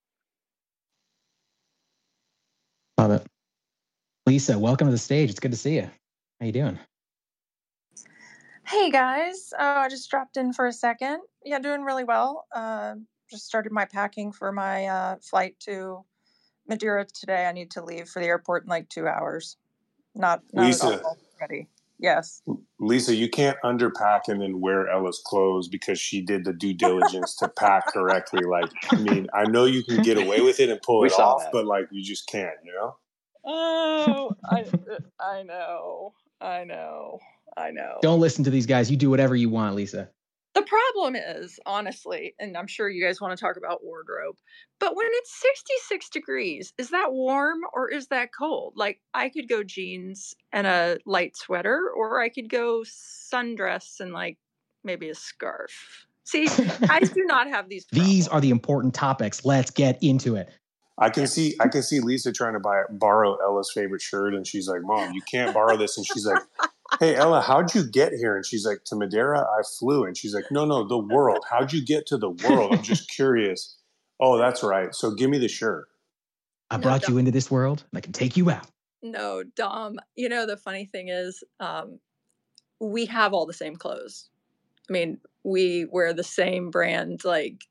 [2.98, 3.26] Love it,
[4.26, 4.58] Lisa.
[4.58, 5.30] Welcome to the stage.
[5.30, 5.88] It's good to see you.
[6.38, 6.78] How you doing?
[8.70, 11.22] Hey guys, oh, I just dropped in for a second.
[11.44, 12.46] Yeah, doing really well.
[12.54, 12.94] Uh,
[13.28, 16.04] just started my packing for my uh, flight to
[16.68, 17.46] Madeira today.
[17.46, 19.56] I need to leave for the airport in like two hours.
[20.14, 20.86] Not, not Lisa.
[20.86, 21.66] at all ready.
[21.98, 22.42] Yes.
[22.78, 27.34] Lisa, you can't underpack and then wear Ella's clothes because she did the due diligence
[27.36, 28.44] to pack correctly.
[28.48, 31.18] Like, I mean, I know you can get away with it and pull We it
[31.18, 31.52] off, that.
[31.52, 32.96] but like, you just can't, you know?
[33.44, 34.64] Oh, I,
[35.18, 37.18] I know, I know,
[37.56, 37.98] I know.
[38.02, 38.90] Don't listen to these guys.
[38.90, 40.08] You do whatever you want, Lisa.
[40.54, 44.34] The problem is, honestly, and I'm sure you guys want to talk about wardrobe,
[44.80, 48.72] but when it's 66 degrees, is that warm or is that cold?
[48.74, 54.12] Like, I could go jeans and a light sweater, or I could go sundress and
[54.12, 54.38] like
[54.82, 56.06] maybe a scarf.
[56.24, 56.48] See,
[56.88, 57.86] I do not have these.
[57.92, 59.44] These are the important topics.
[59.44, 60.50] Let's get into it.
[60.98, 64.46] I can see I can see Lisa trying to buy borrow Ella's favorite shirt, and
[64.46, 66.42] she's like, "Mom, you can't borrow this." And she's like,
[66.98, 70.34] "Hey Ella, how'd you get here?" And she's like, "To Madeira, I flew." And she's
[70.34, 71.44] like, "No, no, the world.
[71.48, 72.74] How'd you get to the world?
[72.74, 73.76] I'm just curious."
[74.20, 74.94] Oh, that's right.
[74.94, 75.88] So give me the shirt.
[76.70, 78.66] I brought you into this world, and I can take you out.
[79.02, 79.98] No, Dom.
[80.14, 81.98] You know the funny thing is, um,
[82.80, 84.28] we have all the same clothes.
[84.88, 87.64] I mean, we wear the same brand, like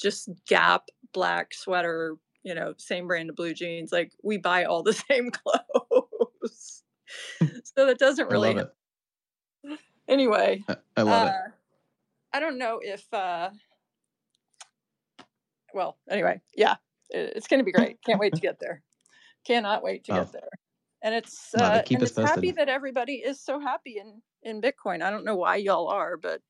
[0.00, 2.16] just Gap black sweater.
[2.42, 3.90] You know, same brand of blue jeans.
[3.90, 6.82] Like we buy all the same clothes.
[7.64, 8.50] so that doesn't really.
[8.52, 8.68] it.
[10.06, 11.28] Anyway, I, I love it.
[11.30, 11.48] uh,
[12.34, 13.02] I don't know if.
[13.14, 13.48] uh
[15.72, 16.74] Well, anyway, yeah,
[17.10, 18.02] it, it's going to be great.
[18.04, 18.82] Can't wait to get there.
[19.46, 20.16] Cannot wait to Oh.
[20.16, 20.48] get there.
[21.02, 21.60] And it's it.
[21.60, 25.02] uh, and it's happy that everybody is so happy in in Bitcoin.
[25.02, 26.40] I don't know why y'all are, but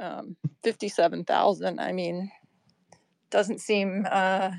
[0.00, 1.80] um, fifty seven thousand.
[1.80, 2.30] I mean,
[3.30, 4.52] doesn't seem uh,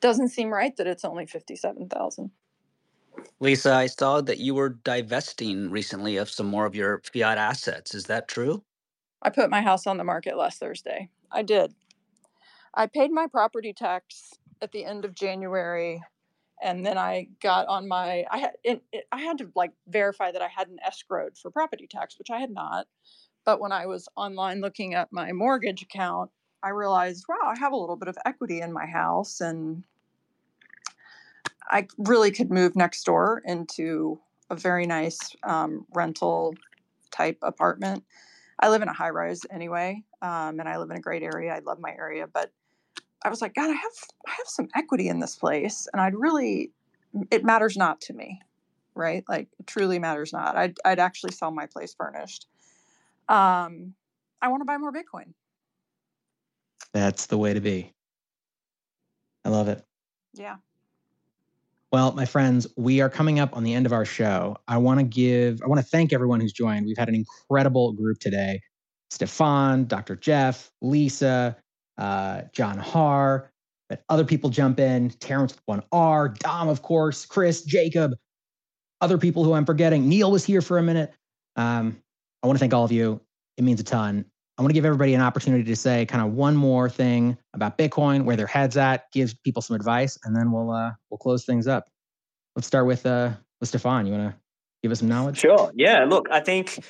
[0.00, 2.30] doesn't seem right that it's only fifty seven thousand.
[3.40, 7.94] Lisa, I saw that you were divesting recently of some more of your fiat assets.
[7.94, 8.64] Is that true?
[9.22, 11.10] I put my house on the market last Thursday.
[11.30, 11.74] I did.
[12.74, 16.02] I paid my property tax at the end of January,
[16.62, 18.24] and then I got on my.
[18.30, 21.86] I had it, it, I had to like verify that I hadn't escrowed for property
[21.86, 22.86] tax, which I had not.
[23.44, 26.30] But when I was online looking at my mortgage account,
[26.62, 29.84] I realized, wow, I have a little bit of equity in my house, and
[31.68, 36.54] I really could move next door into a very nice um, rental
[37.10, 38.04] type apartment.
[38.58, 41.54] I live in a high rise anyway, um, and I live in a great area.
[41.54, 42.52] I love my area, but
[43.24, 43.92] I was like, God, I have
[44.26, 46.72] I have some equity in this place, and I'd really
[47.30, 48.40] it matters not to me,
[48.94, 49.24] right?
[49.28, 50.56] Like it truly matters not.
[50.56, 52.46] I'd I'd actually sell my place furnished.
[53.28, 53.94] Um,
[54.42, 55.34] I want to buy more Bitcoin.
[56.92, 57.92] That's the way to be.
[59.44, 59.84] I love it.
[60.34, 60.56] Yeah.
[61.92, 64.56] Well, my friends, we are coming up on the end of our show.
[64.68, 66.86] I want to give, I want to thank everyone who's joined.
[66.86, 68.60] We've had an incredible group today
[69.10, 70.14] Stephan, Dr.
[70.14, 71.56] Jeff, Lisa,
[71.98, 73.50] uh, John Haar,
[73.88, 78.14] but other people jump in Terrence with one R, Dom, of course, Chris, Jacob,
[79.00, 80.08] other people who I'm forgetting.
[80.08, 81.12] Neil was here for a minute.
[81.56, 82.00] Um,
[82.44, 83.20] I want to thank all of you.
[83.56, 84.26] It means a ton.
[84.60, 87.78] I want to give everybody an opportunity to say kind of one more thing about
[87.78, 91.46] Bitcoin, where their heads at, give people some advice, and then we'll uh, we'll close
[91.46, 91.88] things up.
[92.54, 94.04] Let's start with uh, with Stephan.
[94.04, 94.38] You want to
[94.82, 95.38] give us some knowledge?
[95.38, 95.72] Sure.
[95.74, 96.04] Yeah.
[96.04, 96.84] Look, I think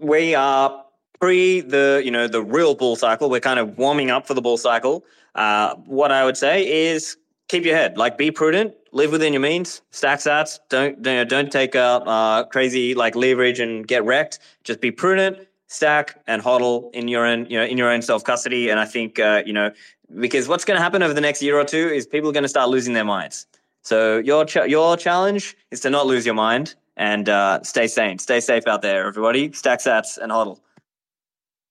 [0.00, 0.84] we are
[1.20, 3.30] pre the you know the real bull cycle.
[3.30, 5.04] We're kind of warming up for the bull cycle.
[5.36, 7.16] Uh, what I would say is
[7.46, 10.58] keep your head, like be prudent, live within your means, stack sats.
[10.70, 14.40] Don't don't take out uh, crazy like leverage and get wrecked.
[14.64, 18.22] Just be prudent stack and hodl in your own you know in your own self
[18.22, 19.70] custody and i think uh, you know
[20.18, 22.44] because what's going to happen over the next year or two is people are going
[22.44, 23.46] to start losing their minds.
[23.82, 28.18] So your ch- your challenge is to not lose your mind and uh, stay sane.
[28.18, 29.52] Stay safe out there everybody.
[29.52, 30.60] Stack sats and hodl.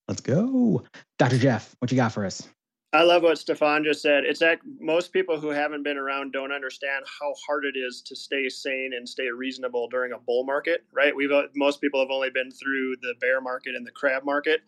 [0.08, 0.84] Let's go.
[1.18, 2.48] Dr jeff what you got for us
[2.96, 4.24] I love what Stephan just said.
[4.26, 8.16] It's that most people who haven't been around don't understand how hard it is to
[8.16, 11.16] stay sane and stay reasonable during a bull market, right?
[11.16, 14.62] We've uh, most people have only been through the bear market and the crab market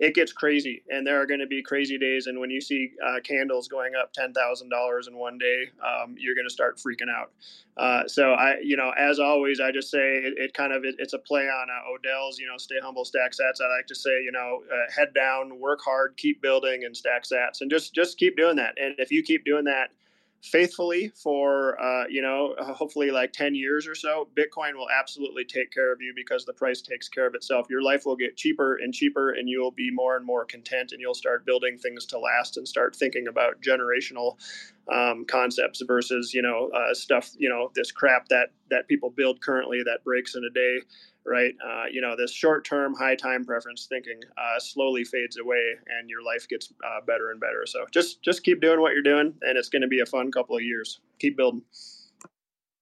[0.00, 2.90] it gets crazy and there are going to be crazy days and when you see
[3.06, 7.30] uh, candles going up $10000 in one day um, you're going to start freaking out.
[7.76, 10.94] Uh, so i you know as always i just say it, it kind of it,
[10.98, 13.60] it's a play on uh, odell's you know stay humble stack sats.
[13.60, 17.24] I like to say you know uh, head down work hard keep building and stack
[17.24, 18.74] sats and just just keep doing that.
[18.80, 19.90] And if you keep doing that
[20.44, 25.72] faithfully for uh, you know hopefully like 10 years or so bitcoin will absolutely take
[25.72, 27.66] care of you because the price takes care of itself.
[27.70, 30.92] Your life will get cheaper and cheaper and you will be more and more content
[30.92, 34.36] and you'll start building things to last and start thinking about generational
[34.92, 39.40] um, concepts versus you know uh, stuff you know this crap that that people build
[39.40, 40.80] currently that breaks in a day
[41.26, 41.54] right?
[41.64, 46.08] Uh, you know, this short term, high time preference thinking uh, slowly fades away, and
[46.08, 47.64] your life gets uh, better and better.
[47.66, 50.30] So just just keep doing what you're doing, and it's going to be a fun
[50.30, 51.00] couple of years.
[51.18, 51.62] Keep building.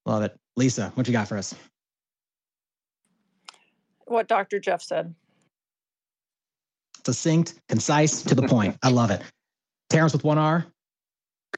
[0.07, 0.91] Love it, Lisa.
[0.95, 1.55] What you got for us?
[4.07, 4.59] What Dr.
[4.59, 5.15] Jeff said.
[7.05, 8.77] Succinct, concise, to the point.
[8.83, 9.23] I love it.
[9.91, 10.67] Terrence with one R.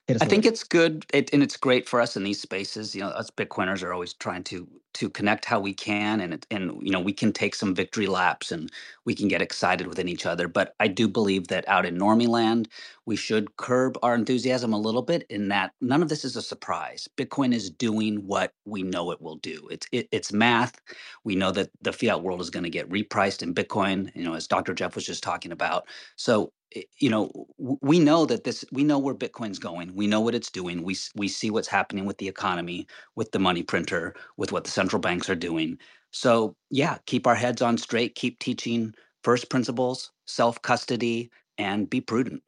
[0.08, 2.94] I think it's good, it, and it's great for us in these spaces.
[2.94, 6.46] You know, us Bitcoiners are always trying to to connect how we can, and it,
[6.50, 8.72] and you know, we can take some victory laps, and
[9.04, 10.48] we can get excited within each other.
[10.48, 12.68] But I do believe that out in Normie land,
[13.06, 15.26] we should curb our enthusiasm a little bit.
[15.30, 17.08] In that, none of this is a surprise.
[17.18, 19.68] Bitcoin is doing what we know it will do.
[19.70, 20.80] It's it, it's math.
[21.24, 24.10] We know that the fiat world is going to get repriced in Bitcoin.
[24.16, 24.74] You know, as Dr.
[24.74, 25.86] Jeff was just talking about.
[26.16, 26.52] So
[26.98, 30.50] you know we know that this we know where bitcoin's going we know what it's
[30.50, 34.64] doing we we see what's happening with the economy with the money printer with what
[34.64, 35.78] the central banks are doing.
[36.10, 42.00] So yeah keep our heads on straight keep teaching first principles self custody and be
[42.00, 42.42] prudent.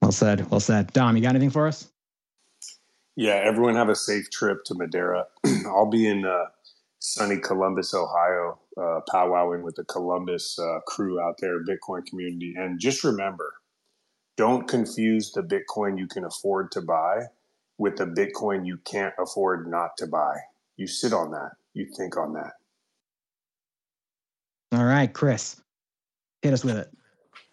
[0.00, 0.92] Well said well said.
[0.92, 1.90] Dom you got anything for us?
[3.16, 5.26] Yeah everyone have a safe trip to madeira.
[5.66, 6.46] I'll be in uh,
[7.02, 12.54] sunny columbus ohio uh, powwowing with the Columbus uh, crew out there, Bitcoin community.
[12.56, 13.54] And just remember,
[14.36, 17.26] don't confuse the Bitcoin you can afford to buy
[17.78, 20.36] with the Bitcoin you can't afford not to buy.
[20.76, 21.50] You sit on that.
[21.74, 22.52] You think on that.
[24.72, 25.60] All right, Chris,
[26.40, 26.90] hit us with it.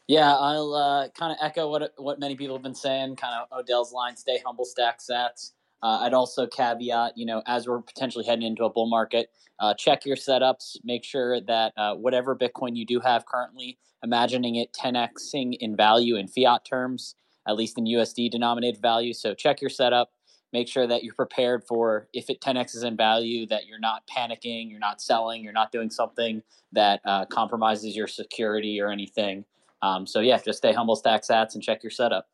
[0.08, 3.18] Yeah, I'll uh, kind of echo what what many people have been saying.
[3.18, 7.68] Kind of Odell's line: "Stay humble, stack sats." Uh, I'd also caveat, you know, as
[7.68, 9.30] we're potentially heading into a bull market,
[9.60, 10.78] uh, check your setups.
[10.84, 16.16] Make sure that uh, whatever Bitcoin you do have currently, imagining it 10xing in value
[16.16, 17.16] in fiat terms,
[17.48, 19.14] at least in USD denominated value.
[19.14, 20.12] So check your setup.
[20.52, 24.04] Make sure that you're prepared for if it 10x is in value, that you're not
[24.08, 26.42] panicking, you're not selling, you're not doing something
[26.72, 29.46] that uh, compromises your security or anything.
[29.82, 32.28] Um, so yeah, just stay humble, stack sats, and check your setup.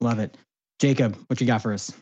[0.00, 0.36] Love it,
[0.78, 1.16] Jacob.
[1.28, 1.92] What you got for us?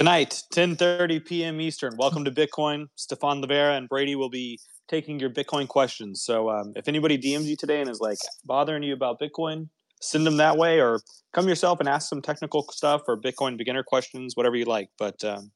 [0.00, 1.60] Tonight, 10:30 p.m.
[1.60, 1.94] Eastern.
[1.98, 2.86] Welcome to Bitcoin.
[2.96, 4.58] Stephan Livera and Brady will be
[4.88, 6.22] taking your Bitcoin questions.
[6.22, 8.16] So um, if anybody DMs you today and is like
[8.46, 9.68] bothering you about Bitcoin,
[10.00, 11.00] send them that way, or
[11.34, 14.88] come yourself and ask some technical stuff or Bitcoin beginner questions, whatever you like.
[14.98, 15.50] But um,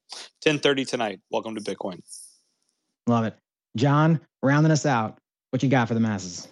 [0.44, 1.20] 10:30 tonight.
[1.30, 2.00] Welcome to Bitcoin.
[3.06, 3.38] Love it,
[3.78, 4.20] John.
[4.42, 5.16] Rounding us out.
[5.52, 6.48] What you got for the masses?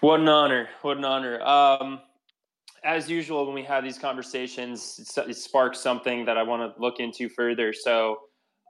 [0.00, 0.66] What an honor!
[0.80, 1.42] What an honor!
[1.42, 2.00] Um,
[2.88, 7.00] as usual, when we have these conversations, it sparks something that I want to look
[7.00, 7.74] into further.
[7.74, 8.20] So,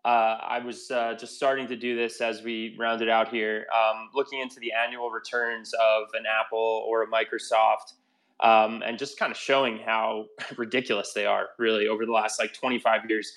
[0.05, 4.11] uh, I was uh, just starting to do this as we rounded out here, um,
[4.15, 7.95] looking into the annual returns of an Apple or a Microsoft,
[8.41, 10.27] um, and just kind of showing how
[10.57, 13.33] ridiculous they are, really, over the last like 25 years.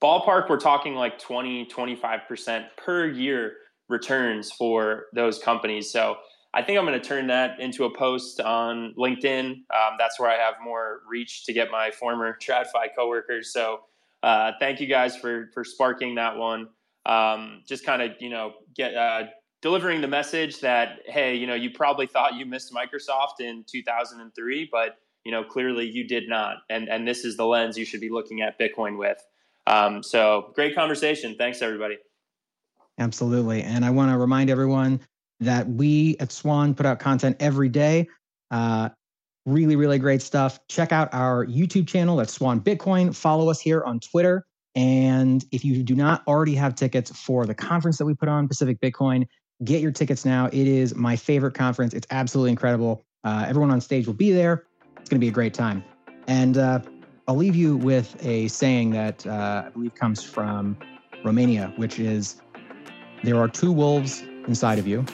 [0.00, 3.52] Ballpark, we're talking like 20, 25% per year
[3.88, 5.90] returns for those companies.
[5.90, 6.16] So
[6.56, 9.50] I think I'm going to turn that into a post on LinkedIn.
[9.50, 13.52] Um, that's where I have more reach to get my former TradFi coworkers.
[13.52, 13.80] So
[14.22, 16.68] uh, thank you guys for for sparking that one.
[17.04, 19.24] Um, just kind of you know get uh,
[19.60, 24.68] delivering the message that hey you know you probably thought you missed Microsoft in 2003,
[24.72, 28.00] but you know clearly you did not, and and this is the lens you should
[28.00, 29.18] be looking at Bitcoin with.
[29.66, 31.34] Um, so great conversation.
[31.36, 31.98] Thanks everybody.
[32.98, 35.02] Absolutely, and I want to remind everyone
[35.40, 38.08] that we at Swan put out content every day.
[38.50, 38.90] Uh,
[39.46, 40.58] Really, really great stuff.
[40.66, 43.14] Check out our YouTube channel at Swan Bitcoin.
[43.14, 44.44] Follow us here on Twitter.
[44.74, 48.48] And if you do not already have tickets for the conference that we put on,
[48.48, 49.24] Pacific Bitcoin,
[49.62, 50.46] get your tickets now.
[50.46, 51.94] It is my favorite conference.
[51.94, 53.04] It's absolutely incredible.
[53.22, 54.64] Uh, everyone on stage will be there.
[54.98, 55.84] It's going to be a great time.
[56.26, 56.80] And uh,
[57.28, 60.76] I'll leave you with a saying that uh, I believe comes from
[61.24, 62.42] Romania, which is
[63.22, 65.04] there are two wolves inside of you,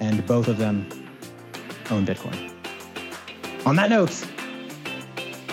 [0.00, 0.86] and both of them
[1.90, 2.52] own Bitcoin.
[3.66, 4.26] On that note,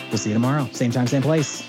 [0.10, 0.68] we'll see you tomorrow.
[0.72, 1.64] Same time, same place.